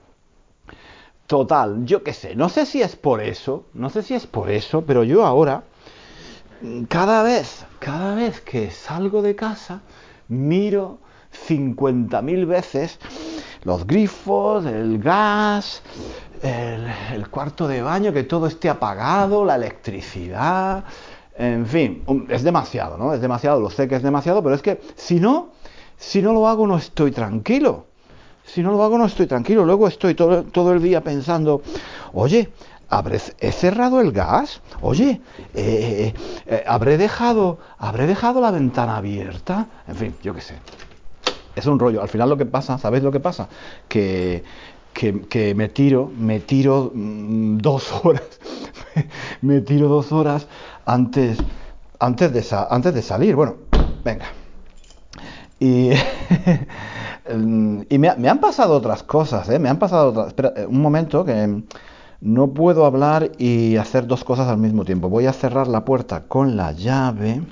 Total, 1.30 1.84
yo 1.84 2.02
qué 2.02 2.12
sé, 2.12 2.34
no 2.34 2.48
sé 2.48 2.66
si 2.66 2.82
es 2.82 2.96
por 2.96 3.20
eso, 3.20 3.66
no 3.72 3.88
sé 3.88 4.02
si 4.02 4.14
es 4.14 4.26
por 4.26 4.50
eso, 4.50 4.82
pero 4.84 5.04
yo 5.04 5.24
ahora, 5.24 5.62
cada 6.88 7.22
vez, 7.22 7.64
cada 7.78 8.16
vez 8.16 8.40
que 8.40 8.72
salgo 8.72 9.22
de 9.22 9.36
casa, 9.36 9.80
miro 10.26 10.98
50.000 11.48 12.46
veces 12.48 12.98
los 13.62 13.86
grifos, 13.86 14.66
el 14.66 14.98
gas, 14.98 15.84
el, 16.42 16.88
el, 17.12 17.30
cuarto 17.30 17.68
de 17.68 17.80
baño, 17.80 18.12
que 18.12 18.24
todo 18.24 18.48
esté 18.48 18.68
apagado, 18.68 19.44
la 19.44 19.54
electricidad, 19.54 20.82
en 21.38 21.64
fin, 21.64 22.26
es 22.28 22.42
demasiado, 22.42 22.98
¿no? 22.98 23.14
Es 23.14 23.20
demasiado, 23.20 23.60
lo 23.60 23.70
sé 23.70 23.86
que 23.86 23.94
es 23.94 24.02
demasiado, 24.02 24.42
pero 24.42 24.56
es 24.56 24.62
que 24.62 24.80
si 24.96 25.20
no, 25.20 25.50
si 25.96 26.22
no 26.22 26.32
lo 26.32 26.48
hago 26.48 26.66
no 26.66 26.76
estoy 26.76 27.12
tranquilo. 27.12 27.86
Si 28.52 28.62
no 28.62 28.72
lo 28.72 28.82
hago 28.82 28.98
no 28.98 29.06
estoy 29.06 29.26
tranquilo. 29.26 29.64
Luego 29.64 29.86
estoy 29.86 30.14
todo, 30.14 30.42
todo 30.42 30.72
el 30.72 30.82
día 30.82 31.02
pensando, 31.02 31.62
oye, 32.12 32.50
¿habré, 32.88 33.20
¿he 33.38 33.52
cerrado 33.52 34.00
el 34.00 34.10
gas? 34.10 34.60
Oye, 34.80 35.20
eh, 35.54 36.12
eh, 36.46 36.64
¿habré, 36.66 36.98
dejado, 36.98 37.58
¿habré 37.78 38.08
dejado 38.08 38.40
la 38.40 38.50
ventana 38.50 38.96
abierta? 38.96 39.68
En 39.86 39.94
fin, 39.94 40.14
yo 40.22 40.34
qué 40.34 40.40
sé. 40.40 40.54
Es 41.54 41.66
un 41.66 41.78
rollo. 41.78 42.02
Al 42.02 42.08
final 42.08 42.28
lo 42.28 42.36
que 42.36 42.46
pasa, 42.46 42.76
¿sabéis 42.78 43.04
lo 43.04 43.12
que 43.12 43.20
pasa? 43.20 43.48
Que, 43.88 44.42
que, 44.92 45.20
que 45.28 45.54
me 45.54 45.68
tiro, 45.68 46.10
me 46.18 46.40
tiro 46.40 46.90
mmm, 46.92 47.58
dos 47.58 47.92
horas, 48.02 48.40
me 49.42 49.60
tiro 49.60 49.86
dos 49.86 50.10
horas 50.10 50.48
antes, 50.86 51.38
antes, 52.00 52.32
de, 52.32 52.56
antes 52.68 52.94
de 52.94 53.02
salir. 53.02 53.36
Bueno, 53.36 53.54
venga. 54.02 54.26
Y 55.60 55.90
y 57.88 57.98
me, 57.98 58.08
han 58.08 58.38
pasado 58.38 58.74
otras 58.74 59.02
cosas, 59.02 59.48
¿eh? 59.48 59.58
Me 59.58 59.68
han 59.68 59.78
pasado 59.78 60.10
otras... 60.10 60.28
Espera, 60.28 60.52
eh, 60.56 60.66
un 60.66 60.80
momento 60.80 61.24
que 61.24 61.62
no 62.20 62.48
puedo 62.48 62.84
hablar 62.84 63.32
y 63.38 63.76
hacer 63.76 64.06
dos 64.06 64.24
cosas 64.24 64.48
al 64.48 64.58
mismo 64.58 64.84
tiempo. 64.84 65.08
Voy 65.08 65.26
a 65.26 65.32
cerrar 65.32 65.68
la 65.68 65.84
puerta 65.84 66.24
con 66.28 66.56
la 66.56 66.72
llave. 66.72 67.42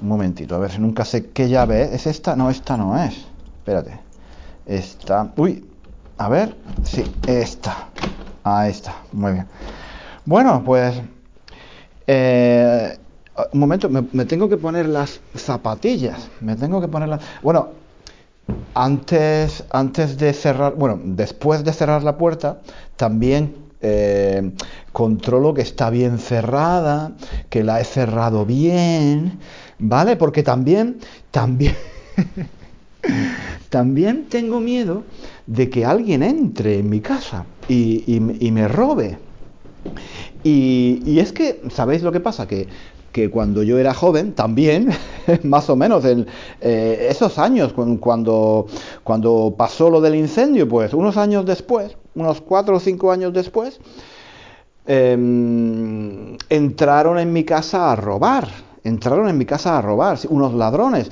Un 0.00 0.08
momentito, 0.08 0.54
a 0.54 0.58
ver, 0.58 0.70
si 0.70 0.78
nunca 0.78 1.04
sé 1.04 1.30
qué 1.30 1.48
llave 1.48 1.82
es. 1.82 1.92
¿Es 1.92 2.06
esta? 2.06 2.36
No, 2.36 2.50
esta 2.50 2.76
no 2.76 2.98
es. 3.02 3.26
Espérate. 3.58 3.98
Esta. 4.66 5.32
Uy, 5.36 5.64
a 6.18 6.28
ver. 6.28 6.56
Sí, 6.82 7.04
esta. 7.26 7.88
Ahí 8.44 8.70
está. 8.70 8.94
Muy 9.12 9.32
bien. 9.32 9.46
Bueno, 10.24 10.62
pues... 10.64 11.00
Eh, 12.06 12.98
un 13.52 13.60
momento, 13.60 13.88
me, 13.88 14.04
me, 14.12 14.24
tengo 14.24 14.48
que 14.48 14.56
poner 14.56 14.86
las 14.86 15.20
zapatillas. 15.34 16.28
Me 16.40 16.56
tengo 16.56 16.80
que 16.80 16.88
poner 16.88 17.08
las... 17.08 17.20
Bueno, 17.42 17.68
antes, 18.74 19.64
antes 19.70 20.18
de 20.18 20.32
cerrar, 20.32 20.74
bueno, 20.74 21.00
después 21.02 21.64
de 21.64 21.72
cerrar 21.72 22.02
la 22.02 22.18
puerta, 22.18 22.60
también 22.96 23.54
eh, 23.80 24.52
controlo 24.92 25.54
que 25.54 25.62
está 25.62 25.90
bien 25.90 26.18
cerrada, 26.18 27.12
que 27.48 27.62
la 27.62 27.80
he 27.80 27.84
cerrado 27.84 28.44
bien, 28.44 29.38
¿vale? 29.78 30.16
Porque 30.16 30.42
también, 30.42 30.98
también, 31.30 31.74
también 33.70 34.26
tengo 34.28 34.60
miedo 34.60 35.04
de 35.46 35.70
que 35.70 35.84
alguien 35.84 36.22
entre 36.22 36.78
en 36.78 36.90
mi 36.90 37.00
casa 37.00 37.46
y, 37.68 38.20
me 38.20 38.68
robe. 38.68 39.18
Y, 40.42 41.02
y, 41.04 41.20
es 41.20 41.32
que, 41.32 41.62
¿sabéis 41.70 42.02
lo 42.02 42.12
que 42.12 42.20
pasa? 42.20 42.46
Que 42.46 42.68
que 43.16 43.30
cuando 43.30 43.62
yo 43.62 43.78
era 43.78 43.94
joven, 43.94 44.34
también, 44.34 44.90
más 45.42 45.70
o 45.70 45.74
menos 45.74 46.04
en 46.04 46.26
eh, 46.60 47.06
esos 47.08 47.38
años, 47.38 47.72
cuando, 47.98 48.66
cuando 49.04 49.54
pasó 49.56 49.88
lo 49.88 50.02
del 50.02 50.16
incendio, 50.16 50.68
pues 50.68 50.92
unos 50.92 51.16
años 51.16 51.46
después, 51.46 51.96
unos 52.14 52.42
cuatro 52.42 52.76
o 52.76 52.78
cinco 52.78 53.10
años 53.10 53.32
después, 53.32 53.80
em, 54.86 56.36
entraron 56.50 57.18
en 57.18 57.32
mi 57.32 57.42
casa 57.42 57.90
a 57.90 57.96
robar, 57.96 58.48
entraron 58.84 59.30
en 59.30 59.38
mi 59.38 59.46
casa 59.46 59.78
a 59.78 59.80
robar, 59.80 60.18
unos 60.28 60.52
ladrones. 60.52 61.10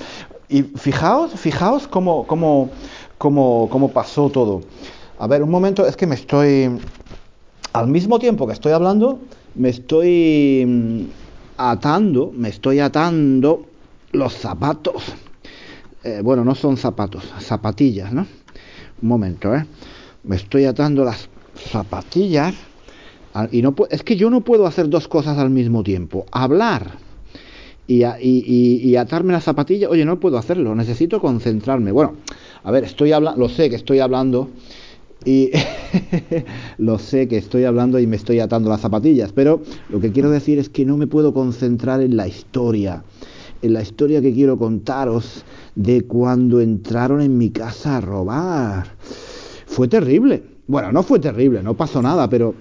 Y 0.50 0.62
fijaos, 0.62 1.32
fijaos 1.32 1.88
cómo, 1.88 2.26
cómo, 2.26 2.68
cómo, 3.16 3.66
cómo 3.70 3.92
pasó 3.92 4.28
todo. 4.28 4.60
A 5.18 5.26
ver, 5.26 5.42
un 5.42 5.48
momento, 5.48 5.86
es 5.86 5.96
que 5.96 6.06
me 6.06 6.16
estoy, 6.16 6.68
al 7.72 7.88
mismo 7.88 8.18
tiempo 8.18 8.46
que 8.46 8.52
estoy 8.52 8.72
hablando, 8.72 9.20
me 9.54 9.70
estoy 9.70 11.08
atando, 11.56 12.32
me 12.34 12.48
estoy 12.48 12.80
atando 12.80 13.66
los 14.12 14.34
zapatos. 14.34 15.02
Eh, 16.02 16.20
bueno, 16.22 16.44
no 16.44 16.54
son 16.54 16.76
zapatos, 16.76 17.24
zapatillas, 17.40 18.12
¿no? 18.12 18.26
Un 19.02 19.08
momento, 19.08 19.54
¿eh? 19.54 19.66
Me 20.24 20.36
estoy 20.36 20.64
atando 20.64 21.04
las 21.04 21.28
zapatillas. 21.56 22.54
Y 23.50 23.62
no, 23.62 23.74
es 23.90 24.02
que 24.04 24.16
yo 24.16 24.30
no 24.30 24.42
puedo 24.42 24.66
hacer 24.66 24.88
dos 24.88 25.08
cosas 25.08 25.38
al 25.38 25.50
mismo 25.50 25.82
tiempo. 25.82 26.24
Hablar 26.30 26.98
y, 27.86 28.04
y, 28.04 28.80
y, 28.82 28.96
atarme 28.96 29.32
las 29.32 29.44
zapatillas. 29.44 29.90
Oye, 29.90 30.04
no 30.04 30.20
puedo 30.20 30.38
hacerlo. 30.38 30.74
Necesito 30.74 31.20
concentrarme. 31.20 31.90
Bueno, 31.90 32.14
a 32.62 32.70
ver, 32.70 32.84
estoy 32.84 33.12
hablando, 33.12 33.40
lo 33.40 33.48
sé 33.48 33.68
que 33.70 33.76
estoy 33.76 33.98
hablando 33.98 34.50
y 35.24 35.50
lo 36.78 36.98
sé 36.98 37.28
que 37.28 37.38
estoy 37.38 37.64
hablando 37.64 37.98
y 37.98 38.06
me 38.06 38.16
estoy 38.16 38.40
atando 38.40 38.68
las 38.68 38.80
zapatillas, 38.80 39.32
pero 39.32 39.62
lo 39.88 40.00
que 40.00 40.12
quiero 40.12 40.30
decir 40.30 40.58
es 40.58 40.68
que 40.68 40.84
no 40.84 40.96
me 40.96 41.06
puedo 41.06 41.32
concentrar 41.32 42.00
en 42.00 42.16
la 42.16 42.26
historia, 42.28 43.02
en 43.62 43.72
la 43.72 43.82
historia 43.82 44.20
que 44.20 44.32
quiero 44.32 44.58
contaros 44.58 45.44
de 45.74 46.02
cuando 46.02 46.60
entraron 46.60 47.20
en 47.20 47.38
mi 47.38 47.50
casa 47.50 47.96
a 47.96 48.00
robar. 48.00 48.86
Fue 49.66 49.88
terrible. 49.88 50.42
Bueno, 50.66 50.92
no 50.92 51.02
fue 51.02 51.18
terrible, 51.18 51.62
no 51.62 51.74
pasó 51.74 52.00
nada, 52.00 52.28
pero 52.28 52.54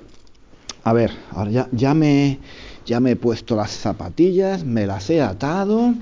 a 0.84 0.93
ver, 0.93 1.12
ahora 1.32 1.51
ya, 1.51 1.70
ya 1.72 1.93
me 1.93 2.39
ya 2.86 3.00
me 3.00 3.12
he 3.12 3.15
puesto 3.15 3.55
las 3.55 3.72
zapatillas, 3.72 4.65
me 4.65 4.86
las 4.86 5.10
he 5.10 5.22
atado, 5.22 5.93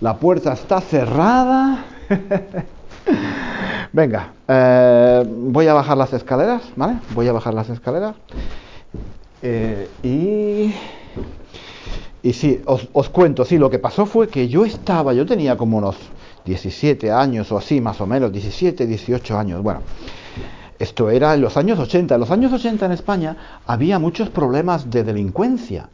la 0.00 0.18
puerta 0.18 0.52
está 0.52 0.80
cerrada. 0.80 1.84
Venga, 3.92 4.32
eh, 4.46 5.24
voy 5.26 5.66
a 5.66 5.74
bajar 5.74 5.96
las 5.96 6.12
escaleras, 6.12 6.62
¿vale? 6.76 6.98
Voy 7.14 7.26
a 7.28 7.32
bajar 7.32 7.54
las 7.54 7.70
escaleras. 7.70 8.14
Eh, 9.42 9.88
y. 10.02 10.74
Y 12.20 12.32
sí, 12.32 12.60
os, 12.66 12.88
os, 12.92 13.08
cuento, 13.08 13.44
sí, 13.44 13.58
lo 13.58 13.70
que 13.70 13.78
pasó 13.78 14.04
fue 14.04 14.28
que 14.28 14.48
yo 14.48 14.64
estaba, 14.64 15.14
yo 15.14 15.24
tenía 15.24 15.56
como 15.56 15.78
unos 15.78 15.96
17 16.44 17.12
años 17.12 17.50
o 17.52 17.56
así, 17.56 17.80
más 17.80 18.00
o 18.00 18.06
menos, 18.06 18.32
17, 18.32 18.86
18 18.86 19.38
años, 19.38 19.62
bueno. 19.62 19.80
Esto 20.78 21.10
era 21.10 21.34
en 21.34 21.40
los 21.40 21.56
años 21.56 21.78
80. 21.78 22.14
En 22.14 22.20
los 22.20 22.30
años 22.30 22.52
80 22.52 22.86
en 22.86 22.92
España 22.92 23.36
había 23.66 23.98
muchos 23.98 24.30
problemas 24.30 24.90
de 24.90 25.02
delincuencia 25.02 25.88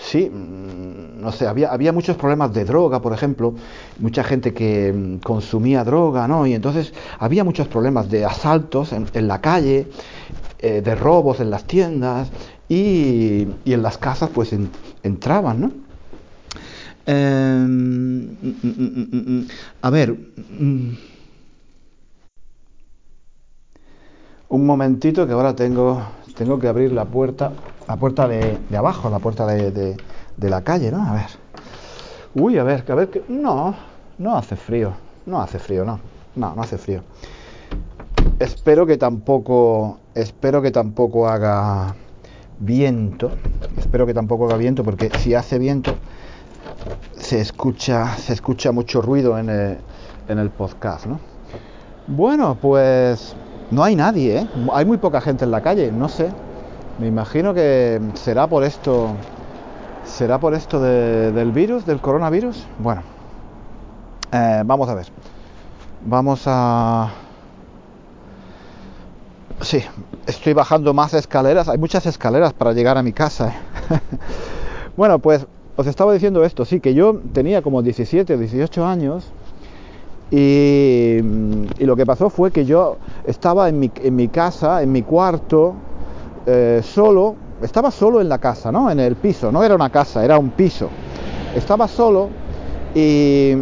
sí, 0.00 0.30
mm, 0.30 1.20
no 1.20 1.32
sé, 1.32 1.46
había, 1.46 1.70
había 1.70 1.92
muchos 1.92 2.16
problemas 2.16 2.52
de 2.52 2.64
droga, 2.64 3.00
por 3.00 3.12
ejemplo, 3.12 3.54
mucha 3.98 4.24
gente 4.24 4.54
que 4.54 4.92
mm, 4.92 5.18
consumía 5.18 5.84
droga, 5.84 6.28
¿no? 6.28 6.46
Y 6.46 6.54
entonces 6.54 6.92
había 7.18 7.44
muchos 7.44 7.68
problemas 7.68 8.10
de 8.10 8.24
asaltos 8.24 8.92
en, 8.92 9.28
la 9.28 9.40
calle, 9.40 9.88
eh, 10.58 10.80
de 10.82 10.94
robos 10.94 11.40
en 11.40 11.50
las 11.50 11.64
tiendas 11.64 12.30
y, 12.68 13.46
en 13.64 13.82
las 13.82 13.98
casas 13.98 14.30
pues 14.32 14.54
entraban, 15.02 15.60
¿no? 15.60 15.72
Em, 17.06 18.36
mm, 18.42 19.46
a 19.82 19.90
ver, 19.90 20.14
un 24.48 24.64
momentito 24.64 25.26
que 25.26 25.32
ahora 25.32 25.54
tengo, 25.54 26.02
tengo 26.38 26.58
que 26.58 26.68
abrir 26.68 26.92
la 26.92 27.04
puerta 27.04 27.52
la 27.88 27.96
puerta 27.96 28.28
de, 28.28 28.58
abajo, 28.76 29.08
la 29.08 29.18
puerta 29.18 29.46
de, 29.46 29.96
la 30.36 30.62
calle, 30.62 30.92
¿no? 30.92 31.02
A 31.02 31.14
ver. 31.14 31.26
Uy, 32.34 32.58
a 32.58 32.62
ver, 32.62 32.84
a 32.86 32.94
ver, 32.94 33.08
que 33.08 33.24
no, 33.28 33.74
no 34.18 34.36
hace 34.36 34.56
frío, 34.56 34.92
no 35.24 35.40
hace 35.40 35.58
frío, 35.58 35.84
no, 35.84 35.98
no, 36.36 36.54
no 36.54 36.62
hace 36.62 36.76
frío. 36.76 37.02
Espero 38.38 38.86
que 38.86 38.98
tampoco, 38.98 39.98
espero 40.14 40.60
que 40.60 40.70
tampoco 40.70 41.28
haga 41.28 41.94
viento, 42.60 43.30
espero 43.78 44.06
que 44.06 44.12
tampoco 44.12 44.44
haga 44.44 44.58
viento, 44.58 44.84
porque 44.84 45.10
si 45.18 45.34
hace 45.34 45.58
viento 45.58 45.94
se 47.16 47.40
escucha, 47.40 48.16
se 48.18 48.34
escucha 48.34 48.70
mucho 48.70 49.00
ruido 49.00 49.38
en 49.38 49.48
el, 49.48 49.78
en 50.28 50.38
el 50.38 50.50
podcast, 50.50 51.06
¿no? 51.06 51.18
Bueno, 52.06 52.58
pues 52.60 53.34
no 53.70 53.84
hay 53.84 53.96
nadie, 53.96 54.38
¿eh? 54.38 54.48
Hay 54.72 54.84
muy 54.84 54.98
poca 54.98 55.20
gente 55.20 55.44
en 55.44 55.50
la 55.50 55.60
calle, 55.60 55.92
no 55.92 56.08
sé, 56.08 56.30
me 56.98 57.06
imagino 57.06 57.54
que 57.54 58.00
será 58.14 58.48
por 58.48 58.64
esto, 58.64 59.10
será 60.04 60.38
por 60.40 60.54
esto 60.54 60.80
del 60.80 61.52
virus, 61.52 61.86
del 61.86 62.00
coronavirus. 62.00 62.66
Bueno, 62.80 63.02
eh, 64.32 64.62
vamos 64.66 64.88
a 64.88 64.94
ver. 64.94 65.06
Vamos 66.04 66.42
a... 66.46 67.12
Sí, 69.60 69.82
estoy 70.26 70.54
bajando 70.54 70.92
más 70.92 71.14
escaleras. 71.14 71.68
Hay 71.68 71.78
muchas 71.78 72.04
escaleras 72.06 72.52
para 72.52 72.72
llegar 72.72 72.98
a 72.98 73.02
mi 73.04 73.12
casa. 73.12 73.48
¿eh? 73.50 74.00
bueno, 74.96 75.20
pues 75.20 75.46
os 75.76 75.86
estaba 75.86 76.12
diciendo 76.12 76.44
esto, 76.44 76.64
sí, 76.64 76.80
que 76.80 76.94
yo 76.94 77.20
tenía 77.32 77.62
como 77.62 77.82
17 77.82 78.34
o 78.34 78.38
18 78.38 78.84
años 78.84 79.30
y, 80.32 81.18
y, 81.78 81.84
lo 81.84 81.94
que 81.94 82.04
pasó 82.04 82.28
fue 82.28 82.50
que 82.50 82.64
yo 82.64 82.98
estaba 83.28 83.68
en 83.68 83.78
mi, 83.78 83.90
en 84.02 84.16
mi 84.16 84.28
casa, 84.28 84.82
en 84.82 84.90
mi 84.90 85.02
cuarto, 85.02 85.74
eh, 86.46 86.80
solo, 86.82 87.36
estaba 87.60 87.90
solo 87.90 88.22
en 88.22 88.28
la 88.28 88.38
casa, 88.38 88.72
¿no? 88.72 88.90
En 88.90 88.98
el 89.00 89.16
piso, 89.16 89.52
no 89.52 89.62
era 89.62 89.74
una 89.74 89.90
casa, 89.90 90.24
era 90.24 90.38
un 90.38 90.50
piso. 90.50 90.88
Estaba 91.54 91.86
solo 91.88 92.30
y 92.94 93.52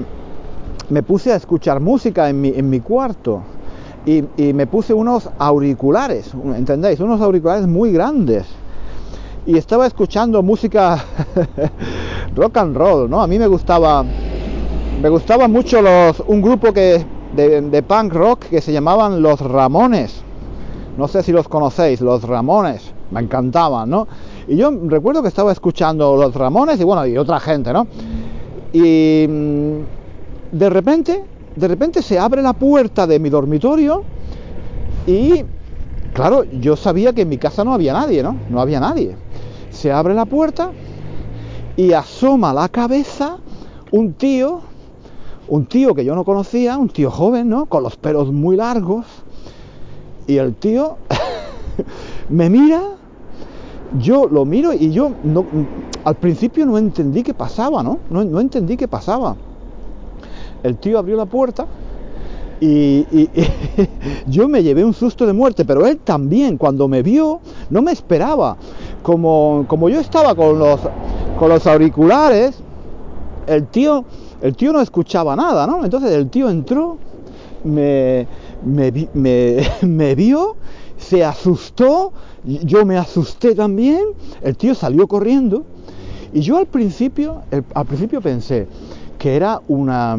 me 0.89 1.03
puse 1.03 1.33
a 1.33 1.37
escuchar 1.37 1.81
música 1.81 2.29
en 2.29 2.41
mi, 2.41 2.51
en 2.51 2.71
mi 2.71 2.79
cuarto 2.79 3.43
y, 4.07 4.23
me 4.53 4.69
puse 4.69 4.95
unos 4.95 5.29
auriculares, 5.37 6.31
¿entendéis? 6.55 7.01
Unos 7.01 7.21
auriculares 7.21 7.67
muy 7.67 7.91
grandes. 7.91 8.47
Y 9.47 9.59
estaba 9.59 9.85
escuchando 9.85 10.45
música 10.45 11.05
rock 12.37 12.57
and 12.59 12.77
roll, 12.77 13.11
¿no? 13.11 13.21
A 13.21 13.27
mí 13.27 13.37
me 13.37 13.49
gustaba, 13.49 14.05
me 15.03 15.09
gustaba 15.09 15.49
mucho 15.49 15.83
los, 15.83 16.23
un 16.29 16.41
grupo 16.41 16.73
que, 16.73 17.05
de, 17.37 17.83
punk 17.83 18.13
rock 18.13 18.41
que 18.47 18.61
se 18.61 18.73
llamaban 18.73 19.23
Los 19.23 19.41
Ramones 19.41 20.25
no 20.97 21.09
sé 21.09 21.23
si 21.23 21.33
los 21.33 21.49
conocéis, 21.49 22.01
los 22.01 22.23
Ramones, 22.23 22.91
me 23.11 23.21
encantaban, 23.21 23.91
¿no? 23.91 24.09
Y 24.49 24.57
yo 24.57 24.71
recuerdo 24.87 25.23
que 25.23 25.29
estaba 25.29 25.53
escuchando 25.53 26.17
los 26.17 26.35
Ramones 26.35 26.81
y 26.81 26.85
bueno, 26.85 27.07
y 27.07 27.19
otra 27.19 27.39
gente, 27.39 27.73
¿no? 27.73 27.87
Y 28.73 29.27
mm, 29.29 30.57
de 30.57 30.71
repente, 30.71 31.25
de 31.55 31.69
repente 31.69 32.03
se 32.03 32.19
abre 32.19 32.41
la 32.41 32.55
puerta 32.55 33.07
de 33.07 33.19
mi 33.19 33.29
dormitorio 33.29 34.05
y 35.07 35.45
claro, 36.15 36.45
yo 36.45 36.77
sabía 36.77 37.13
que 37.13 37.23
en 37.23 37.29
mi 37.29 37.39
casa 37.39 37.63
no 37.63 37.75
había 37.75 37.93
nadie, 37.93 38.23
¿no? 38.23 38.37
No 38.49 38.61
había 38.61 38.81
nadie. 38.81 39.17
Se 39.71 39.93
abre 39.93 40.15
la 40.15 40.25
puerta 40.25 40.71
y 41.77 41.93
asoma 41.93 42.55
la 42.55 42.71
cabeza 42.71 43.37
un 43.91 44.15
tío 44.15 44.63
un 45.49 45.67
tío 45.67 45.95
que 45.95 46.05
yo 46.05 46.15
no 46.15 46.25
conocía, 46.25 46.77
un 46.77 46.89
tío 46.89 47.11
joven, 47.11 47.49
¿no? 47.49 47.67
Con 47.67 47.83
los 47.83 47.97
pelos 47.97 48.33
muy 48.33 48.57
largos. 48.57 49.07
Y 50.27 50.39
el 50.39 50.55
tío 50.55 50.97
me 52.29 52.51
mira, 52.51 52.83
yo 54.01 54.27
lo 54.27 54.45
miro 54.45 54.73
y 54.73 54.91
yo 54.91 55.13
no, 55.23 55.45
al 56.05 56.17
principio 56.17 56.67
no 56.67 56.79
entendí 56.79 57.23
qué 57.23 57.35
pasaba, 57.35 57.83
¿no? 57.83 57.99
¿no? 58.11 58.41
Entendí 58.41 58.77
qué 58.77 58.89
pasaba. 58.89 59.37
El 60.63 60.77
tío 60.79 60.99
abrió 60.99 61.17
la 61.17 61.27
puerta 61.27 61.67
y, 62.61 62.67
y, 62.67 63.31
y, 63.35 63.47
yo 64.27 64.49
me 64.49 64.63
llevé 64.63 64.85
un 64.85 64.95
susto 64.95 65.27
de 65.27 65.33
muerte, 65.33 65.65
pero 65.65 65.87
él 65.87 65.99
también, 65.99 66.57
cuando 66.57 66.89
me 66.89 67.03
vio, 67.03 67.41
no 67.71 67.83
me 67.83 67.93
esperaba. 67.93 68.57
Como, 69.03 69.65
como 69.69 69.89
yo 69.89 70.01
estaba 70.01 70.35
con 70.35 70.59
los, 70.59 70.81
con 71.39 71.49
los 71.51 71.67
auriculares, 71.67 72.59
el 73.47 73.67
tío, 73.67 74.05
el 74.41 74.57
tío 74.57 74.73
no 74.73 74.81
escuchaba 74.81 75.37
nada, 75.37 75.67
¿no? 75.67 75.85
Entonces 75.85 76.13
el 76.13 76.29
tío 76.29 76.49
entró, 76.49 76.99
me, 77.65 78.27
me, 78.65 79.09
me, 79.83 80.15
vio, 80.15 80.57
se 80.97 81.25
asustó, 81.25 82.13
yo 82.45 82.85
me 82.85 82.97
asusté 82.97 83.55
también, 83.55 84.03
el 84.43 84.57
tío 84.57 84.75
salió 84.75 85.07
corriendo 85.07 85.65
y 86.33 86.41
yo 86.41 86.59
al 86.59 86.67
principio, 86.67 87.43
al 87.75 87.87
principio 87.87 88.21
pensé 88.21 88.67
que 89.19 89.37
era 89.37 89.61
una 89.69 90.17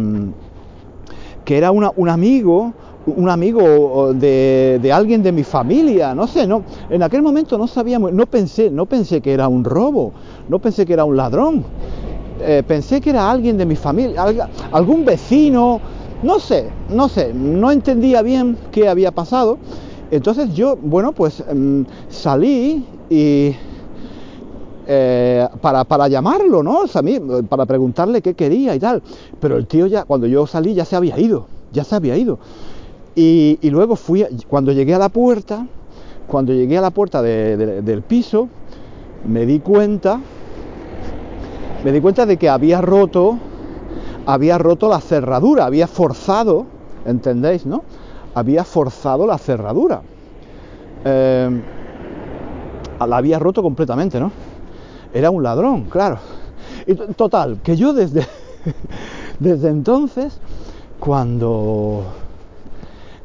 que 1.45 1.57
era 1.57 1.71
una, 1.71 1.93
un 1.95 2.09
amigo, 2.09 2.73
un 3.05 3.29
amigo 3.29 4.13
de, 4.13 4.79
de, 4.81 4.91
alguien 4.91 5.23
de 5.23 5.31
mi 5.31 5.43
familia, 5.45 6.13
no 6.13 6.27
sé, 6.27 6.45
no, 6.45 6.63
en 6.89 7.01
aquel 7.01 7.21
momento 7.21 7.57
no 7.57 7.67
sabíamos, 7.67 8.11
no 8.11 8.25
pensé, 8.25 8.69
no 8.69 8.85
pensé 8.85 9.21
que 9.21 9.31
era 9.31 9.47
un 9.47 9.63
robo, 9.63 10.11
no 10.49 10.59
pensé 10.59 10.85
que 10.85 10.91
era 10.91 11.05
un 11.05 11.15
ladrón, 11.15 11.63
eh, 12.41 12.63
pensé 12.67 13.01
que 13.01 13.09
era 13.09 13.29
alguien 13.29 13.57
de 13.57 13.65
mi 13.65 13.75
familia, 13.75 14.49
algún 14.71 15.05
vecino, 15.05 15.81
no 16.23 16.39
sé, 16.39 16.69
no 16.89 17.09
sé, 17.09 17.33
no 17.33 17.71
entendía 17.71 18.21
bien 18.21 18.57
qué 18.71 18.87
había 18.87 19.11
pasado. 19.11 19.57
Entonces 20.11 20.53
yo, 20.53 20.77
bueno, 20.77 21.11
pues 21.11 21.43
mmm, 21.53 21.81
salí 22.09 22.85
y 23.09 23.53
eh, 24.87 25.47
para, 25.59 25.83
para, 25.83 26.07
llamarlo, 26.07 26.63
¿no? 26.63 26.79
O 26.79 26.87
sea, 26.87 27.01
para 27.49 27.65
preguntarle 27.65 28.21
qué 28.21 28.33
quería 28.33 28.73
y 28.73 28.79
tal. 28.79 29.03
Pero 29.39 29.57
el 29.57 29.67
tío 29.67 29.85
ya, 29.87 30.05
cuando 30.05 30.27
yo 30.27 30.47
salí, 30.47 30.73
ya 30.73 30.85
se 30.85 30.95
había 30.95 31.19
ido, 31.19 31.47
ya 31.73 31.83
se 31.83 31.95
había 31.95 32.15
ido. 32.17 32.39
Y, 33.15 33.57
luego 33.63 33.95
fui, 33.95 34.25
cuando 34.47 34.71
llegué 34.71 34.93
a 34.93 34.99
la 34.99 35.09
puerta, 35.09 35.65
cuando 36.27 36.53
llegué 36.53 36.77
a 36.77 36.81
la 36.81 36.91
puerta 36.91 37.21
de, 37.21 37.57
de, 37.57 37.81
del 37.81 38.03
piso, 38.03 38.47
me 39.27 39.45
di 39.45 39.59
cuenta, 39.59 40.21
me 41.83 41.91
di 41.91 42.01
cuenta 42.01 42.25
de 42.25 42.37
que 42.37 42.49
había 42.49 42.81
roto, 42.81 43.37
había 44.25 44.57
roto 44.57 44.89
la 44.89 44.99
cerradura, 44.99 45.65
había 45.65 45.87
forzado, 45.87 46.65
¿entendéis, 47.05 47.65
no? 47.65 47.83
Había 48.33 48.63
forzado 48.63 49.25
la 49.25 49.37
cerradura. 49.37 50.01
Eh, 51.05 51.61
la 53.07 53.17
había 53.17 53.39
roto 53.39 53.61
completamente, 53.61 54.19
¿no? 54.19 54.31
era 55.13 55.31
un 55.31 55.43
ladrón, 55.43 55.85
claro. 55.85 56.19
Y 56.85 56.95
total, 56.95 57.59
que 57.63 57.75
yo 57.75 57.93
desde, 57.93 58.25
desde 59.39 59.69
entonces, 59.69 60.39
cuando, 60.99 62.03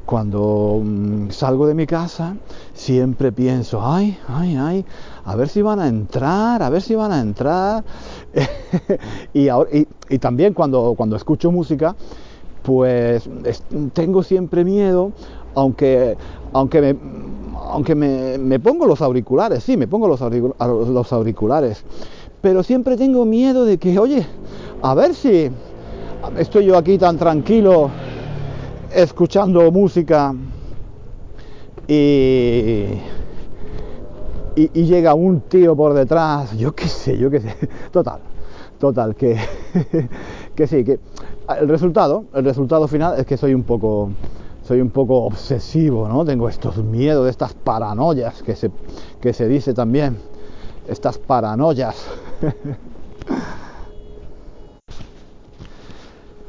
cuando 0.06 0.80
mm, 0.82 1.30
salgo 1.30 1.66
de 1.66 1.74
mi 1.74 1.86
casa, 1.86 2.36
siempre 2.74 3.32
pienso, 3.32 3.84
ay, 3.84 4.18
ay, 4.28 4.56
ay, 4.56 4.84
a 5.24 5.36
ver 5.36 5.48
si 5.48 5.62
van 5.62 5.80
a 5.80 5.88
entrar, 5.88 6.62
a 6.62 6.70
ver 6.70 6.82
si 6.82 6.94
van 6.94 7.12
a 7.12 7.20
entrar. 7.20 7.84
y, 9.32 9.48
ahora, 9.48 9.70
y, 9.72 10.18
también 10.18 10.54
cuando, 10.54 10.94
cuando 10.96 11.16
escucho 11.16 11.52
música, 11.52 11.94
pues 12.62 13.28
es, 13.44 13.62
tengo 13.92 14.22
siempre 14.22 14.64
miedo, 14.64 15.12
aunque, 15.54 16.16
aunque 16.52 16.80
me, 16.80 16.96
aunque 17.70 17.94
me, 17.94 18.38
me, 18.38 18.58
pongo 18.58 18.86
los 18.86 19.00
auriculares, 19.00 19.62
sí, 19.64 19.76
me 19.76 19.86
pongo 19.86 20.08
los, 20.08 20.20
auricul 20.22 20.54
los, 20.58 21.12
auriculares, 21.12 21.84
pero 22.40 22.62
siempre 22.62 22.96
tengo 22.96 23.24
miedo 23.24 23.64
de 23.64 23.78
que, 23.78 23.98
oye, 23.98 24.26
a 24.82 24.94
ver 24.94 25.14
si 25.14 25.50
estoy 26.36 26.66
yo 26.66 26.76
aquí 26.76 26.98
tan 26.98 27.16
tranquilo 27.16 27.90
escuchando 28.94 29.70
música 29.70 30.34
y, 31.88 32.84
y, 34.56 34.84
llega 34.84 35.14
un 35.14 35.40
tío 35.42 35.74
por 35.76 35.94
detrás, 35.94 36.56
yo 36.56 36.74
qué 36.74 36.88
sé, 36.88 37.16
yo 37.18 37.30
qué 37.30 37.40
sé, 37.40 37.54
total, 37.90 38.20
total, 38.78 39.14
que, 39.14 39.36
que 40.54 40.66
sí, 40.66 40.84
que 40.84 41.00
el 41.60 41.68
resultado, 41.68 42.24
el 42.34 42.44
resultado 42.44 42.86
final 42.88 43.18
es 43.18 43.26
que 43.26 43.36
soy 43.36 43.54
un 43.54 43.62
poco 43.62 44.10
soy 44.62 44.80
un 44.80 44.90
poco 44.90 45.24
obsesivo, 45.24 46.08
¿no? 46.08 46.24
Tengo 46.24 46.48
estos 46.48 46.76
miedos, 46.78 47.28
estas 47.28 47.52
paranoias 47.52 48.42
que 48.42 48.54
se, 48.54 48.70
que 49.20 49.32
se 49.32 49.48
dice 49.48 49.74
también, 49.74 50.16
estas 50.86 51.18
paranoias. 51.18 52.06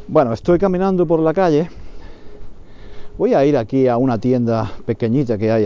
bueno, 0.08 0.32
estoy 0.34 0.60
caminando 0.60 1.08
por 1.08 1.20
la 1.22 1.34
calle. 1.34 1.70
Voy 3.18 3.34
a 3.34 3.44
ir 3.46 3.58
aquí 3.58 3.88
a 3.88 3.98
una 3.98 4.20
tienda 4.20 4.72
pequeñita 4.86 5.38
que 5.38 5.52
hay 5.52 5.66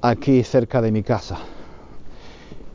aquí 0.00 0.42
cerca 0.42 0.80
de 0.80 0.92
mi 0.92 1.02
casa. 1.02 1.38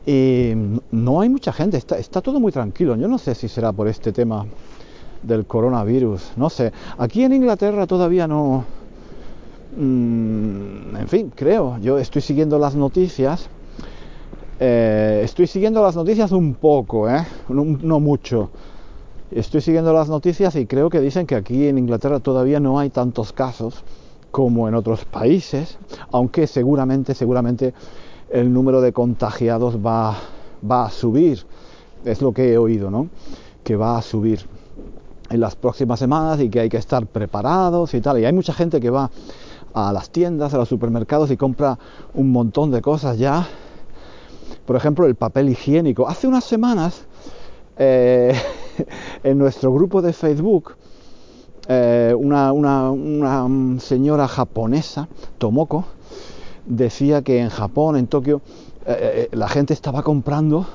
Y 0.06 0.52
no 0.90 1.20
hay 1.20 1.28
mucha 1.28 1.52
gente, 1.52 1.78
está, 1.78 1.98
está 1.98 2.20
todo 2.20 2.38
muy 2.40 2.52
tranquilo. 2.52 2.94
Yo 2.96 3.08
no 3.08 3.18
sé 3.18 3.34
si 3.34 3.48
será 3.48 3.72
por 3.72 3.88
este 3.88 4.12
tema 4.12 4.46
del 5.22 5.46
coronavirus. 5.46 6.32
No 6.36 6.50
sé, 6.50 6.72
aquí 6.98 7.24
en 7.24 7.32
Inglaterra 7.32 7.86
todavía 7.86 8.26
no... 8.26 8.64
Mm, 9.76 10.96
en 10.96 11.08
fin, 11.08 11.32
creo, 11.34 11.78
yo 11.78 11.98
estoy 11.98 12.22
siguiendo 12.22 12.58
las 12.58 12.74
noticias. 12.74 13.48
Eh, 14.60 15.22
estoy 15.24 15.46
siguiendo 15.46 15.82
las 15.82 15.96
noticias 15.96 16.30
un 16.32 16.54
poco, 16.54 17.08
¿eh? 17.08 17.26
no, 17.48 17.64
no 17.64 17.98
mucho. 17.98 18.50
Estoy 19.30 19.62
siguiendo 19.62 19.92
las 19.92 20.08
noticias 20.08 20.54
y 20.54 20.66
creo 20.66 20.90
que 20.90 21.00
dicen 21.00 21.26
que 21.26 21.34
aquí 21.34 21.66
en 21.66 21.78
Inglaterra 21.78 22.20
todavía 22.20 22.60
no 22.60 22.78
hay 22.78 22.90
tantos 22.90 23.32
casos 23.32 23.82
como 24.34 24.66
en 24.66 24.74
otros 24.74 25.04
países, 25.04 25.78
aunque 26.10 26.48
seguramente, 26.48 27.14
seguramente 27.14 27.72
el 28.28 28.52
número 28.52 28.80
de 28.80 28.92
contagiados 28.92 29.76
va, 29.76 30.16
va 30.68 30.86
a 30.86 30.90
subir. 30.90 31.46
Es 32.04 32.20
lo 32.20 32.32
que 32.32 32.52
he 32.52 32.58
oído, 32.58 32.90
¿no? 32.90 33.06
Que 33.62 33.76
va 33.76 33.96
a 33.96 34.02
subir 34.02 34.44
en 35.30 35.38
las 35.38 35.54
próximas 35.54 36.00
semanas 36.00 36.40
y 36.40 36.48
que 36.48 36.58
hay 36.58 36.68
que 36.68 36.78
estar 36.78 37.06
preparados 37.06 37.94
y 37.94 38.00
tal. 38.00 38.18
Y 38.18 38.24
hay 38.24 38.32
mucha 38.32 38.52
gente 38.52 38.80
que 38.80 38.90
va 38.90 39.08
a 39.72 39.92
las 39.92 40.10
tiendas, 40.10 40.52
a 40.52 40.58
los 40.58 40.68
supermercados 40.68 41.30
y 41.30 41.36
compra 41.36 41.78
un 42.12 42.32
montón 42.32 42.72
de 42.72 42.82
cosas 42.82 43.16
ya. 43.16 43.46
Por 44.66 44.74
ejemplo, 44.74 45.06
el 45.06 45.14
papel 45.14 45.48
higiénico. 45.50 46.08
Hace 46.08 46.26
unas 46.26 46.42
semanas, 46.42 47.04
eh, 47.78 48.34
en 49.22 49.38
nuestro 49.38 49.72
grupo 49.72 50.02
de 50.02 50.12
Facebook, 50.12 50.74
eh, 51.68 52.14
una, 52.16 52.52
una, 52.52 53.80
señora 53.80 54.28
japonesa, 54.28 55.08
Tomoko, 55.38 55.84
decía 56.66 57.22
que 57.22 57.40
en 57.40 57.48
Japón, 57.48 57.96
en 57.96 58.06
Tokio, 58.06 58.42
eh, 58.86 59.28
la 59.32 59.48
gente 59.48 59.72
estaba 59.72 60.02
comprando 60.02 60.66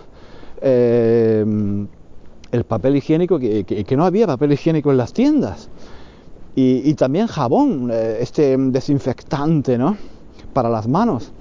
el 2.52 2.64
papel 2.64 2.96
higiénico, 2.98 3.40
que, 3.40 3.64
que, 3.64 3.98
no 3.98 4.06
había 4.06 4.28
papel 4.28 4.52
higiénico 4.54 4.92
en 4.92 4.98
las 4.98 5.14
tiendas. 5.14 5.70
Y, 6.56 6.94
también 6.96 7.28
jabón, 7.28 7.90
eh, 7.90 8.18
este 8.20 8.58
desinfectante, 8.58 9.78
¿no? 9.78 9.96
Para 10.52 10.68
las 10.68 10.90
manos. 10.90 11.32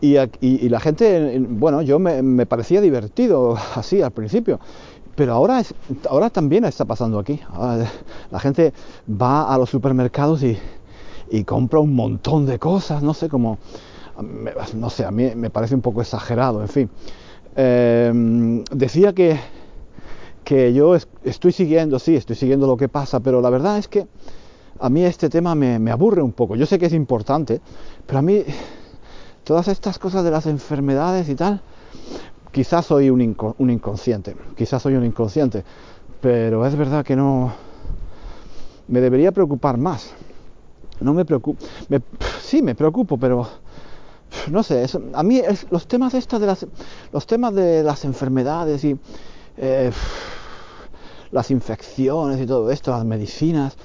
Y, 0.00 0.16
y, 0.16 0.28
y 0.40 0.68
la 0.70 0.80
gente, 0.80 1.38
bueno, 1.50 1.82
yo 1.82 1.98
me, 1.98 2.22
me, 2.22 2.46
parecía 2.46 2.80
divertido 2.80 3.58
así 3.74 4.00
al 4.00 4.12
principio, 4.12 4.58
pero 5.20 5.34
ahora, 5.34 5.60
es, 5.60 5.74
ahora 6.08 6.30
también 6.30 6.64
está 6.64 6.86
pasando 6.86 7.18
aquí. 7.18 7.38
La 8.30 8.40
gente 8.40 8.72
va 9.06 9.52
a 9.52 9.58
los 9.58 9.68
supermercados 9.68 10.42
y, 10.42 11.44
compra 11.44 11.78
un 11.78 11.94
montón 11.94 12.46
de 12.46 12.58
cosas, 12.58 13.02
no 13.02 13.12
sé, 13.12 13.28
como, 13.28 13.58
no 14.74 14.88
sé, 14.88 15.04
a 15.04 15.10
mí 15.10 15.30
me 15.36 15.50
parece 15.50 15.74
un 15.74 15.82
poco 15.82 16.00
exagerado, 16.00 16.62
en 16.62 16.68
fin. 16.68 16.90
Eh, 17.54 18.64
decía 18.72 19.12
que 19.12 19.38
que 20.42 20.72
yo 20.72 20.96
estoy 21.22 21.52
siguiendo, 21.52 21.98
sí, 21.98 22.16
estoy 22.16 22.34
siguiendo 22.34 22.66
lo 22.66 22.78
que 22.78 22.88
pasa, 22.88 23.20
pero 23.20 23.42
la 23.42 23.50
verdad 23.50 23.76
es 23.76 23.88
que 23.88 24.06
a 24.78 24.88
mí 24.88 25.04
este 25.04 25.28
tema 25.28 25.54
me 25.54 25.90
aburre 25.90 26.22
un 26.22 26.32
poco. 26.32 26.56
Yo 26.56 26.64
sé 26.64 26.78
que 26.78 26.86
es 26.86 26.94
importante, 26.94 27.60
pero 28.06 28.20
a 28.20 28.22
mí 28.22 28.42
todas 29.44 29.68
estas 29.68 29.98
cosas 29.98 30.24
de 30.24 30.30
las 30.30 30.46
enfermedades 30.46 31.28
y 31.28 31.34
tal, 31.34 31.60
quizás 32.52 32.86
soy 32.86 33.10
un, 33.10 33.36
un 33.58 33.70
inconsciente, 33.70 34.36
quizás 34.56 34.82
soy 34.82 34.94
un 34.94 35.04
inconsciente, 35.04 35.64
pero 36.20 36.66
es 36.66 36.76
verdad 36.76 37.04
que 37.04 37.16
no 37.16 37.52
me 38.88 39.00
debería 39.00 39.32
preocupar 39.32 39.76
más. 39.76 40.12
No 41.00 41.14
me 41.14 41.24
preocupo, 41.24 41.64
me, 41.88 42.02
sí 42.42 42.60
me 42.60 42.74
preocupo, 42.74 43.16
pero 43.16 43.48
no 44.50 44.62
sé, 44.62 44.84
es, 44.84 44.98
a 45.14 45.22
mí 45.22 45.38
es, 45.38 45.66
los 45.70 45.86
temas 45.86 46.12
estos 46.12 46.40
de 46.40 46.46
las 46.46 46.66
los 47.12 47.26
temas 47.26 47.54
de 47.54 47.82
las 47.82 48.04
enfermedades 48.04 48.84
y 48.84 48.98
eh, 49.56 49.90
las 51.30 51.50
infecciones 51.50 52.40
y 52.40 52.46
todo 52.46 52.70
esto, 52.70 52.90
las 52.90 53.04
medicinas, 53.04 53.76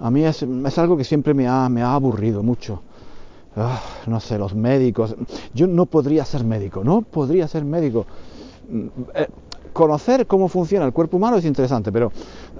a 0.00 0.10
mí 0.10 0.24
es, 0.24 0.42
es 0.42 0.78
algo 0.78 0.96
que 0.96 1.04
siempre 1.04 1.34
me 1.34 1.46
ha, 1.46 1.68
me 1.68 1.82
ha 1.82 1.94
aburrido 1.94 2.42
mucho. 2.42 2.82
Ah, 3.60 3.80
no 4.06 4.20
sé, 4.20 4.38
los 4.38 4.54
médicos. 4.54 5.16
Yo 5.52 5.66
no 5.66 5.86
podría 5.86 6.24
ser 6.24 6.44
médico, 6.44 6.84
no 6.84 7.02
podría 7.02 7.48
ser 7.48 7.64
médico. 7.64 8.06
Mm, 8.70 8.86
eh, 9.14 9.28
conocer 9.72 10.26
cómo 10.26 10.48
funciona 10.48 10.84
el 10.84 10.92
cuerpo 10.92 11.16
humano 11.16 11.36
es 11.36 11.44
interesante, 11.44 11.92
pero 11.92 12.12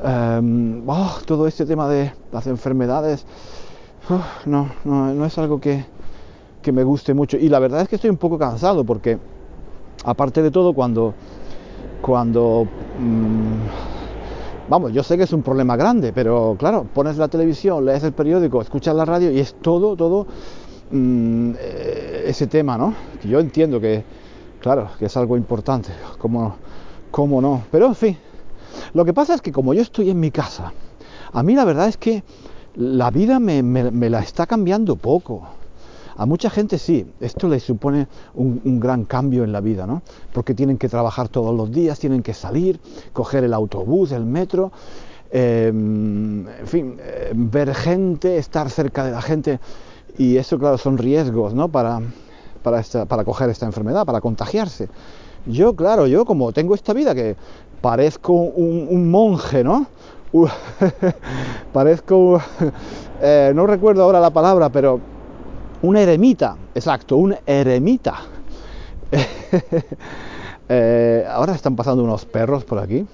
em, 0.05 0.83
oh, 0.89 1.19
todo 1.27 1.47
este 1.47 1.67
tema 1.67 1.89
de 1.89 2.13
las 2.33 2.47
enfermedades, 2.47 3.27
oh, 4.11 4.21
no, 4.47 4.71
no, 4.85 5.15
no, 5.15 5.25
es 5.25 5.39
algo 5.39 5.61
que, 5.61 5.85
que, 6.63 6.73
me 6.73 6.85
guste 6.85 7.15
mucho. 7.15 7.37
Y 7.37 7.49
la 7.49 7.59
verdad 7.59 7.83
es 7.83 7.89
que 7.89 7.97
estoy 7.97 8.11
un 8.11 8.17
poco 8.17 8.39
cansado 8.39 8.85
porque, 8.85 9.19
aparte 10.05 10.43
de 10.43 10.51
todo, 10.51 10.73
cuando, 10.73 11.15
cuando 12.03 12.67
mmm, 12.99 14.69
vamos, 14.69 14.93
yo 14.93 15.03
sé 15.03 15.17
que 15.17 15.25
es 15.25 15.33
un 15.33 15.43
problema 15.43 15.77
grande, 15.77 16.13
pero 16.13 16.57
claro, 16.59 16.87
pones 16.93 17.17
la 17.17 17.29
televisión, 17.29 17.85
lees 17.85 18.05
el 18.05 18.13
periódico, 18.13 18.61
escuchas 18.61 18.95
la 18.95 19.05
radio 19.05 19.31
y 19.31 19.41
es 19.41 19.55
todo, 19.55 19.97
todo 19.97 20.27
mmm, 20.91 21.53
ese 22.25 22.47
tema, 22.47 22.77
¿no? 22.79 22.95
Que 23.21 23.29
yo 23.29 23.41
entiendo 23.41 23.81
que, 23.81 24.05
claro, 24.61 24.91
que 24.99 25.07
es 25.07 25.17
algo 25.17 25.37
importante, 25.37 25.91
como, 26.19 26.57
como 27.11 27.41
no, 27.41 27.63
pero 27.71 27.87
en 27.87 27.95
fin, 27.95 28.19
lo 28.95 29.05
que 29.05 29.15
pasa 29.15 29.35
es 29.35 29.41
que 29.41 29.53
como 29.53 29.75
yo 29.75 29.83
estoy 29.83 30.11
en 30.11 30.21
mi 30.21 30.31
casa, 30.31 30.73
a 31.33 31.43
mí 31.43 31.55
la 31.55 31.65
verdad 31.65 31.89
es 31.89 31.97
que 31.97 32.23
la 32.75 33.11
vida 33.11 33.41
me, 33.41 33.63
la 34.11 34.21
está 34.21 34.47
cambiando 34.47 34.97
poco. 34.97 35.43
A 36.17 36.27
mucha 36.27 36.51
gente 36.51 36.79
sí, 36.79 37.07
esto 37.21 37.49
les 37.49 37.63
supone 37.63 38.09
un, 38.35 38.81
gran 38.81 39.05
cambio 39.05 39.45
en 39.45 39.53
la 39.53 39.61
vida, 39.61 39.87
¿no? 39.87 40.03
Porque 40.33 40.53
tienen 40.53 40.77
que 40.77 40.89
trabajar 40.89 41.29
todos 41.29 41.57
los 41.57 41.71
días, 41.71 41.99
tienen 41.99 42.23
que 42.23 42.35
salir, 42.35 42.81
coger 43.13 43.45
el 43.45 43.55
autobús, 43.55 44.11
el 44.11 44.25
metro, 44.25 44.73
eh, 45.31 45.69
en 45.69 46.67
fin, 46.67 46.97
eh, 46.99 47.33
ver 47.35 47.73
gente, 47.75 48.37
estar 48.39 48.69
cerca 48.69 49.05
de 49.05 49.13
la 49.13 49.23
gente. 49.23 49.61
Y 50.19 50.37
eso, 50.37 50.59
claro, 50.59 50.77
son 50.79 50.99
riesgos, 50.99 51.55
¿no? 51.55 51.69
Para, 51.69 52.01
para, 52.63 52.81
esta, 52.81 53.07
para 53.07 53.25
coger 53.25 53.49
esta 53.51 53.67
enfermedad, 53.67 54.05
para 54.05 54.21
contagiarse. 54.21 54.89
Yo, 55.47 55.75
claro, 55.75 56.07
yo 56.07 56.25
como 56.25 56.53
tengo 56.53 56.75
esta 56.75 56.93
vida 56.93 57.15
que 57.15 57.37
parezco 57.81 58.33
un, 58.33 58.89
un 58.91 59.11
monje, 59.11 59.63
¿no? 59.63 59.87
parezco, 61.73 62.41
eh, 63.23 63.53
no 63.55 63.67
recuerdo 63.67 64.03
ahora 64.03 64.21
la 64.21 64.31
palabra, 64.31 64.69
pero 64.69 65.01
un 65.83 65.97
eremita, 65.97 66.57
exacto, 66.75 67.17
un 67.17 67.35
eremita. 67.47 68.17
eh, 70.69 71.27
ahora 71.31 71.55
están 71.55 71.77
pasando 71.77 72.03
unos 72.03 72.27
perros 72.27 72.65
por 72.65 72.79
aquí. 72.79 73.07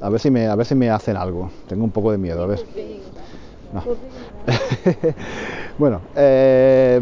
A 0.00 0.10
ver 0.10 0.20
si 0.20 0.30
me, 0.30 0.46
a 0.46 0.54
ver 0.54 0.66
si 0.66 0.74
me 0.74 0.90
hacen 0.90 1.16
algo. 1.16 1.50
Tengo 1.66 1.84
un 1.84 1.90
poco 1.90 2.12
de 2.12 2.18
miedo, 2.18 2.42
a 2.42 2.46
ver. 2.46 2.64
No. 3.72 3.82
bueno, 5.78 6.00
eh, 6.14 7.00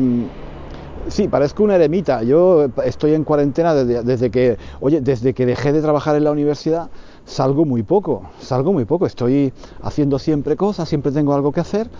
sí, 1.08 1.28
parezco 1.28 1.64
un 1.64 1.72
eremita. 1.72 2.22
Yo 2.22 2.66
estoy 2.84 3.14
en 3.14 3.24
cuarentena 3.24 3.74
desde, 3.74 4.30
que, 4.30 4.56
oye, 4.80 5.00
desde 5.00 5.34
que 5.34 5.46
dejé 5.46 5.72
de 5.72 5.82
trabajar 5.82 6.16
en 6.16 6.24
la 6.24 6.30
universidad, 6.30 6.90
salgo 7.24 7.64
muy 7.64 7.82
poco, 7.82 8.22
salgo 8.40 8.72
muy 8.72 8.84
poco. 8.84 9.06
Estoy 9.06 9.52
haciendo 9.82 10.18
siempre 10.18 10.56
cosas, 10.56 10.88
siempre 10.88 11.12
tengo 11.12 11.34
algo 11.34 11.52
que 11.52 11.60
hacer 11.60 11.90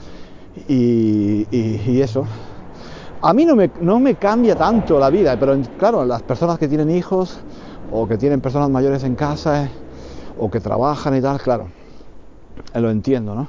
y, 0.69 2.01
eso 2.01 2.27
a 3.25 3.33
mí 3.33 3.45
no 3.45 3.55
me, 3.55 3.71
no 3.81 4.01
me, 4.01 4.17
cambia 4.17 4.57
tanto 4.57 4.99
la 4.99 5.09
vida, 5.09 5.37
pero 5.37 5.57
claro, 5.77 6.05
las 6.05 6.23
personas 6.23 6.59
que 6.59 6.67
tienen 6.67 6.91
hijos 6.91 7.39
o 7.93 8.09
que 8.09 8.19
tienen 8.19 8.41
personas 8.41 8.69
mayores 8.69 9.05
en 9.05 9.15
casa 9.15 9.65
eh, 9.65 9.71
o 10.37 10.51
que 10.51 10.59
trabajan 10.59 11.17
y 11.17 11.21
tal, 11.21 11.41
claro, 11.41 11.69
lo 12.75 12.91
entiendo, 12.91 13.37
¿no? 13.37 13.47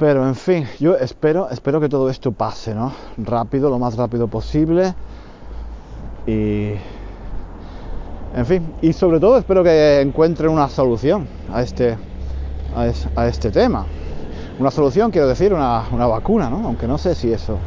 Pero 0.00 0.26
en 0.26 0.34
fin, 0.34 0.66
yo 0.78 0.96
espero, 0.96 1.50
espero 1.50 1.78
que 1.78 1.90
todo 1.90 2.08
esto 2.08 2.32
pase, 2.32 2.74
¿no? 2.74 2.90
Rápido, 3.18 3.68
lo 3.68 3.78
más 3.78 3.96
rápido 3.96 4.28
posible. 4.28 4.94
Y. 6.26 6.70
En 8.34 8.46
fin, 8.46 8.72
y 8.80 8.94
sobre 8.94 9.20
todo 9.20 9.36
espero 9.36 9.62
que 9.62 10.00
encuentren 10.00 10.50
una 10.50 10.70
solución 10.70 11.28
a 11.52 11.60
este, 11.60 11.98
a, 12.74 12.86
es, 12.86 13.06
a 13.14 13.26
este 13.26 13.50
tema. 13.50 13.84
Una 14.58 14.70
solución, 14.70 15.10
quiero 15.10 15.28
decir, 15.28 15.52
una, 15.52 15.84
una 15.92 16.06
vacuna, 16.06 16.48
¿no? 16.48 16.64
Aunque 16.64 16.86
no 16.86 16.96
sé 16.96 17.14
si 17.14 17.30
eso 17.30 17.58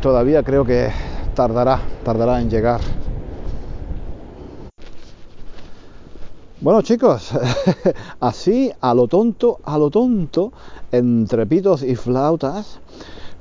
todavía 0.00 0.44
creo 0.44 0.64
que 0.64 0.90
tardará, 1.34 1.80
tardará 2.04 2.40
en 2.40 2.48
llegar. 2.48 2.80
Bueno 6.66 6.82
chicos, 6.82 7.30
así 8.18 8.72
a 8.80 8.92
lo 8.92 9.06
tonto, 9.06 9.60
a 9.62 9.78
lo 9.78 9.88
tonto, 9.88 10.52
entre 10.90 11.46
pitos 11.46 11.84
y 11.84 11.94
flautas, 11.94 12.80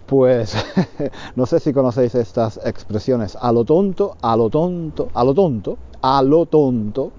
pues 0.06 0.56
no 1.36 1.48
sé 1.48 1.60
si 1.60 1.74
conocéis 1.74 2.14
estas 2.14 2.60
expresiones, 2.64 3.36
a 3.42 3.52
lo 3.52 3.66
tonto, 3.66 4.16
a 4.22 4.38
lo 4.38 4.52
tonto, 4.52 5.10
a 5.12 5.24
lo 5.24 5.34
tonto, 5.34 5.76
a 6.04 6.22
lo 6.22 6.46
tonto. 6.46 7.12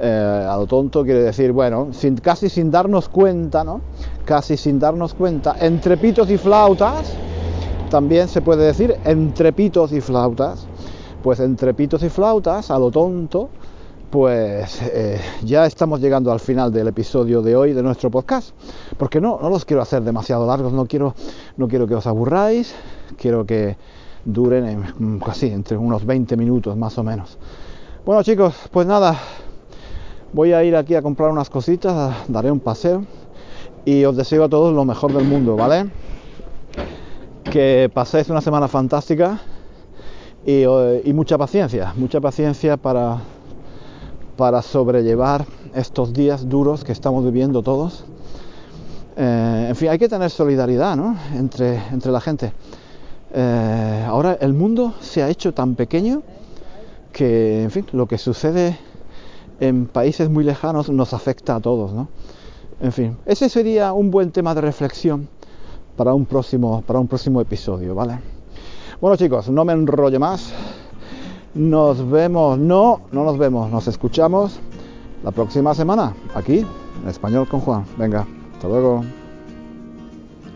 Eh, 0.00 0.46
a 0.48 0.56
lo 0.56 0.66
tonto 0.66 1.04
quiere 1.04 1.24
decir, 1.24 1.52
bueno, 1.52 1.88
casi 2.22 2.48
sin 2.48 2.70
darnos 2.70 3.10
cuenta, 3.10 3.64
¿no? 3.64 3.82
Casi 4.24 4.56
sin 4.56 4.78
darnos 4.78 5.12
cuenta, 5.12 5.56
entre 5.60 5.98
pitos 5.98 6.30
y 6.30 6.38
flautas, 6.38 7.12
también 7.90 8.28
se 8.28 8.40
puede 8.40 8.64
decir 8.64 8.96
entre 9.04 9.52
pitos 9.52 9.92
y 9.92 10.00
flautas. 10.00 10.66
Pues 11.22 11.38
entre 11.40 11.74
pitos 11.74 12.02
y 12.02 12.08
flautas, 12.08 12.70
a 12.70 12.78
lo 12.78 12.90
tonto, 12.90 13.50
pues 14.10 14.80
eh, 14.82 15.20
ya 15.42 15.66
estamos 15.66 16.00
llegando 16.00 16.32
al 16.32 16.40
final 16.40 16.72
del 16.72 16.88
episodio 16.88 17.42
de 17.42 17.54
hoy 17.56 17.72
de 17.72 17.82
nuestro 17.82 18.10
podcast. 18.10 18.50
Porque 18.96 19.20
no, 19.20 19.38
no 19.40 19.50
los 19.50 19.64
quiero 19.64 19.82
hacer 19.82 20.02
demasiado 20.02 20.46
largos, 20.46 20.72
no 20.72 20.86
quiero, 20.86 21.14
no 21.56 21.68
quiero 21.68 21.86
que 21.86 21.94
os 21.94 22.06
aburráis, 22.06 22.74
quiero 23.18 23.44
que 23.44 23.76
duren 24.24 24.66
en, 24.98 25.18
casi 25.18 25.48
entre 25.48 25.76
unos 25.76 26.04
20 26.06 26.36
minutos 26.36 26.76
más 26.76 26.96
o 26.98 27.02
menos. 27.02 27.38
Bueno 28.04 28.22
chicos, 28.22 28.54
pues 28.70 28.86
nada, 28.86 29.18
voy 30.32 30.52
a 30.52 30.64
ir 30.64 30.76
aquí 30.76 30.94
a 30.94 31.02
comprar 31.02 31.30
unas 31.30 31.50
cositas, 31.50 32.14
daré 32.28 32.50
un 32.50 32.60
paseo 32.60 33.04
y 33.84 34.04
os 34.04 34.16
deseo 34.16 34.44
a 34.44 34.48
todos 34.48 34.74
lo 34.74 34.84
mejor 34.84 35.12
del 35.12 35.24
mundo, 35.24 35.56
¿vale? 35.56 35.90
que 37.50 37.90
paséis 37.92 38.28
una 38.28 38.42
semana 38.42 38.68
fantástica 38.68 39.40
y, 40.44 40.64
y, 40.64 41.12
mucha 41.14 41.38
paciencia, 41.38 41.94
mucha 41.96 42.20
paciencia 42.20 42.76
para, 42.76 43.22
para 44.38 44.62
sobrellevar 44.62 45.44
estos 45.74 46.12
días 46.12 46.48
duros 46.48 46.84
que 46.84 46.92
estamos 46.92 47.24
viviendo 47.24 47.60
todos. 47.60 48.04
Eh, 49.16 49.66
en 49.70 49.74
fin, 49.74 49.88
hay 49.88 49.98
que 49.98 50.08
tener 50.08 50.30
solidaridad 50.30 50.94
¿no? 50.94 51.16
entre, 51.34 51.82
entre 51.90 52.12
la 52.12 52.20
gente. 52.20 52.52
Eh, 53.34 54.04
ahora 54.06 54.38
el 54.40 54.54
mundo 54.54 54.94
se 55.00 55.24
ha 55.24 55.28
hecho 55.28 55.52
tan 55.52 55.74
pequeño 55.74 56.22
que, 57.12 57.64
en 57.64 57.72
fin, 57.72 57.86
lo 57.90 58.06
que 58.06 58.16
sucede 58.16 58.78
en 59.58 59.86
países 59.86 60.30
muy 60.30 60.44
lejanos 60.44 60.88
nos 60.88 61.14
afecta 61.14 61.56
a 61.56 61.60
todos. 61.60 61.92
¿no? 61.92 62.06
En 62.80 62.92
fin, 62.92 63.16
ese 63.26 63.48
sería 63.48 63.92
un 63.92 64.12
buen 64.12 64.30
tema 64.30 64.54
de 64.54 64.60
reflexión 64.60 65.28
para 65.96 66.14
un 66.14 66.26
próximo, 66.26 66.82
para 66.82 67.00
un 67.00 67.08
próximo 67.08 67.40
episodio, 67.40 67.92
¿vale? 67.92 68.20
Bueno 69.00 69.16
chicos, 69.16 69.48
no 69.48 69.64
me 69.64 69.72
enrollo 69.72 70.20
más. 70.20 70.52
Nos 71.58 72.08
vemos, 72.08 72.56
no, 72.56 73.00
no 73.10 73.24
nos 73.24 73.36
vemos, 73.36 73.68
nos 73.68 73.88
escuchamos 73.88 74.60
la 75.24 75.32
próxima 75.32 75.74
semana, 75.74 76.14
aquí, 76.32 76.64
en 77.02 77.08
español 77.08 77.48
con 77.48 77.58
Juan. 77.58 77.84
Venga, 77.96 78.24
hasta 78.54 78.68
luego. 78.68 79.04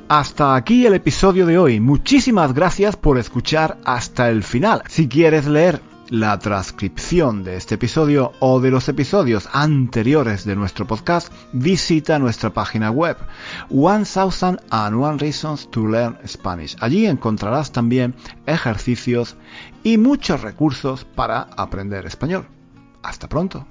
Hasta 0.07 0.55
aquí 0.55 0.87
el 0.87 0.95
episodio 0.95 1.45
de 1.45 1.59
hoy. 1.59 1.81
Muchísimas 1.81 2.55
gracias 2.55 2.95
por 2.95 3.19
escuchar 3.19 3.79
hasta 3.85 4.31
el 4.31 4.45
final. 4.45 4.85
Si 4.87 5.09
quieres 5.09 5.49
leer 5.49 5.81
la 6.12 6.38
transcripción 6.38 7.42
de 7.42 7.57
este 7.57 7.77
episodio 7.77 8.33
o 8.38 8.61
de 8.61 8.70
los 8.70 8.87
episodios 8.90 9.48
anteriores 9.55 10.44
de 10.44 10.55
nuestro 10.55 10.87
podcast, 10.87 11.33
visita 11.55 12.18
nuestra 12.18 12.51
página 12.51 12.90
web 12.90 13.16
One 13.70 14.05
Thousand 14.05 14.61
and 14.68 15.03
One 15.03 15.16
Reasons 15.16 15.70
to 15.70 15.87
Learn 15.87 16.18
Spanish. 16.27 16.77
Allí 16.81 17.07
encontrarás 17.07 17.72
también 17.72 18.14
ejercicios 18.44 19.37
y 19.83 19.96
muchos 19.96 20.42
recursos 20.42 21.07
para 21.07 21.48
aprender 21.57 22.05
español. 22.05 22.46
Hasta 23.03 23.27
pronto. 23.27 23.66